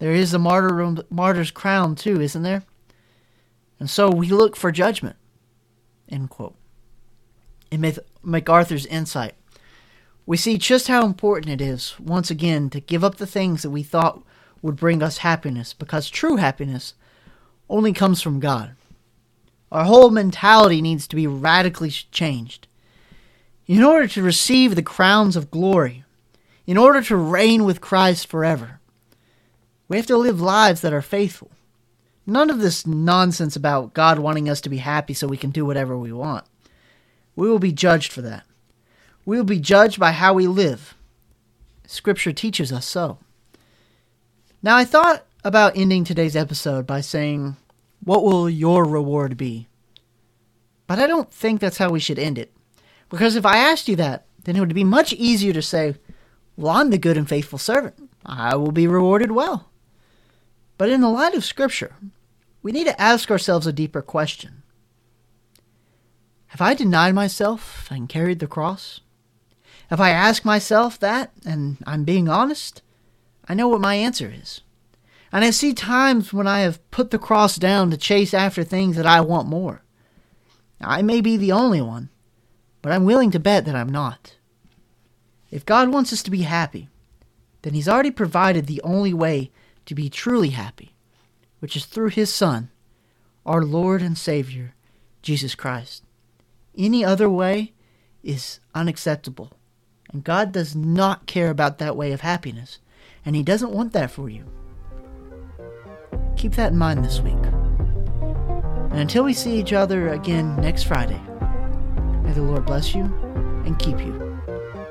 There 0.00 0.12
is 0.12 0.36
martyr, 0.36 1.04
martyr's 1.10 1.50
crown, 1.50 1.94
too, 1.94 2.20
isn't 2.20 2.42
there? 2.42 2.62
And 3.78 3.88
so 3.88 4.10
we 4.10 4.28
look 4.28 4.56
for 4.56 4.70
judgment. 4.70 5.16
End 6.10 6.28
quote. 6.28 6.56
In 7.70 7.94
MacArthur's 8.22 8.86
insight, 8.86 9.34
we 10.30 10.36
see 10.36 10.56
just 10.58 10.86
how 10.86 11.04
important 11.04 11.52
it 11.52 11.60
is, 11.60 11.98
once 11.98 12.30
again, 12.30 12.70
to 12.70 12.78
give 12.78 13.02
up 13.02 13.16
the 13.16 13.26
things 13.26 13.62
that 13.62 13.70
we 13.70 13.82
thought 13.82 14.22
would 14.62 14.76
bring 14.76 15.02
us 15.02 15.18
happiness, 15.18 15.74
because 15.74 16.08
true 16.08 16.36
happiness 16.36 16.94
only 17.68 17.92
comes 17.92 18.22
from 18.22 18.38
God. 18.38 18.76
Our 19.72 19.82
whole 19.82 20.10
mentality 20.10 20.80
needs 20.80 21.08
to 21.08 21.16
be 21.16 21.26
radically 21.26 21.90
changed. 21.90 22.68
In 23.66 23.82
order 23.82 24.06
to 24.06 24.22
receive 24.22 24.76
the 24.76 24.84
crowns 24.84 25.34
of 25.34 25.50
glory, 25.50 26.04
in 26.64 26.78
order 26.78 27.02
to 27.02 27.16
reign 27.16 27.64
with 27.64 27.80
Christ 27.80 28.28
forever, 28.28 28.78
we 29.88 29.96
have 29.96 30.06
to 30.06 30.16
live 30.16 30.40
lives 30.40 30.80
that 30.82 30.92
are 30.92 31.02
faithful. 31.02 31.50
None 32.24 32.50
of 32.50 32.60
this 32.60 32.86
nonsense 32.86 33.56
about 33.56 33.94
God 33.94 34.20
wanting 34.20 34.48
us 34.48 34.60
to 34.60 34.68
be 34.68 34.76
happy 34.76 35.12
so 35.12 35.26
we 35.26 35.36
can 35.36 35.50
do 35.50 35.66
whatever 35.66 35.98
we 35.98 36.12
want. 36.12 36.44
We 37.34 37.48
will 37.48 37.58
be 37.58 37.72
judged 37.72 38.12
for 38.12 38.22
that. 38.22 38.44
We 39.30 39.36
will 39.36 39.44
be 39.44 39.60
judged 39.60 40.00
by 40.00 40.10
how 40.10 40.34
we 40.34 40.48
live. 40.48 40.96
Scripture 41.86 42.32
teaches 42.32 42.72
us 42.72 42.84
so. 42.84 43.18
Now, 44.60 44.76
I 44.76 44.84
thought 44.84 45.24
about 45.44 45.76
ending 45.76 46.02
today's 46.02 46.34
episode 46.34 46.84
by 46.84 47.00
saying, 47.00 47.56
What 48.02 48.24
will 48.24 48.50
your 48.50 48.84
reward 48.84 49.36
be? 49.36 49.68
But 50.88 50.98
I 50.98 51.06
don't 51.06 51.32
think 51.32 51.60
that's 51.60 51.78
how 51.78 51.90
we 51.90 52.00
should 52.00 52.18
end 52.18 52.38
it. 52.38 52.52
Because 53.08 53.36
if 53.36 53.46
I 53.46 53.58
asked 53.58 53.86
you 53.86 53.94
that, 53.94 54.26
then 54.42 54.56
it 54.56 54.58
would 54.58 54.74
be 54.74 54.82
much 54.82 55.12
easier 55.12 55.52
to 55.52 55.62
say, 55.62 55.94
Well, 56.56 56.74
I'm 56.74 56.90
the 56.90 56.98
good 56.98 57.16
and 57.16 57.28
faithful 57.28 57.60
servant. 57.60 58.10
I 58.26 58.56
will 58.56 58.72
be 58.72 58.88
rewarded 58.88 59.30
well. 59.30 59.70
But 60.76 60.90
in 60.90 61.02
the 61.02 61.08
light 61.08 61.34
of 61.34 61.44
Scripture, 61.44 61.94
we 62.64 62.72
need 62.72 62.88
to 62.88 63.00
ask 63.00 63.30
ourselves 63.30 63.68
a 63.68 63.72
deeper 63.72 64.02
question 64.02 64.64
Have 66.48 66.60
I 66.60 66.74
denied 66.74 67.14
myself 67.14 67.86
and 67.92 68.08
carried 68.08 68.40
the 68.40 68.48
cross? 68.48 69.02
If 69.90 70.00
I 70.00 70.10
ask 70.10 70.44
myself 70.44 70.98
that, 71.00 71.32
and 71.44 71.78
I'm 71.86 72.04
being 72.04 72.28
honest, 72.28 72.82
I 73.48 73.54
know 73.54 73.68
what 73.68 73.80
my 73.80 73.96
answer 73.96 74.32
is. 74.32 74.60
And 75.32 75.44
I 75.44 75.50
see 75.50 75.74
times 75.74 76.32
when 76.32 76.46
I 76.46 76.60
have 76.60 76.88
put 76.90 77.10
the 77.10 77.18
cross 77.18 77.56
down 77.56 77.90
to 77.90 77.96
chase 77.96 78.34
after 78.34 78.62
things 78.62 78.96
that 78.96 79.06
I 79.06 79.20
want 79.20 79.48
more. 79.48 79.82
I 80.80 81.02
may 81.02 81.20
be 81.20 81.36
the 81.36 81.52
only 81.52 81.80
one, 81.80 82.08
but 82.82 82.92
I'm 82.92 83.04
willing 83.04 83.30
to 83.32 83.38
bet 83.38 83.64
that 83.64 83.74
I'm 83.74 83.88
not. 83.88 84.36
If 85.50 85.66
God 85.66 85.92
wants 85.92 86.12
us 86.12 86.22
to 86.22 86.30
be 86.30 86.42
happy, 86.42 86.88
then 87.62 87.74
He's 87.74 87.88
already 87.88 88.10
provided 88.10 88.66
the 88.66 88.80
only 88.82 89.12
way 89.12 89.50
to 89.86 89.94
be 89.94 90.08
truly 90.08 90.50
happy, 90.50 90.94
which 91.58 91.76
is 91.76 91.84
through 91.84 92.08
His 92.10 92.32
Son, 92.32 92.70
our 93.44 93.64
Lord 93.64 94.02
and 94.02 94.16
Savior, 94.16 94.74
Jesus 95.22 95.54
Christ. 95.54 96.04
Any 96.76 97.04
other 97.04 97.28
way 97.28 97.72
is 98.22 98.60
unacceptable, 98.74 99.52
and 100.12 100.24
God 100.24 100.52
does 100.52 100.74
not 100.74 101.26
care 101.26 101.50
about 101.50 101.78
that 101.78 101.96
way 101.96 102.12
of 102.12 102.20
happiness, 102.20 102.78
and 103.24 103.36
He 103.36 103.42
doesn't 103.42 103.72
want 103.72 103.92
that 103.92 104.10
for 104.10 104.28
you. 104.28 104.44
Keep 106.36 106.52
that 106.54 106.72
in 106.72 106.78
mind 106.78 107.04
this 107.04 107.20
week. 107.20 107.34
And 108.90 109.00
until 109.00 109.24
we 109.24 109.32
see 109.32 109.58
each 109.58 109.72
other 109.72 110.08
again 110.08 110.56
next 110.56 110.84
Friday, 110.84 111.20
may 112.22 112.32
the 112.32 112.42
Lord 112.42 112.66
bless 112.66 112.94
you 112.94 113.04
and 113.64 113.78
keep 113.78 113.98
you. 114.00 114.40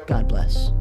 God 0.07 0.27
bless. 0.27 0.71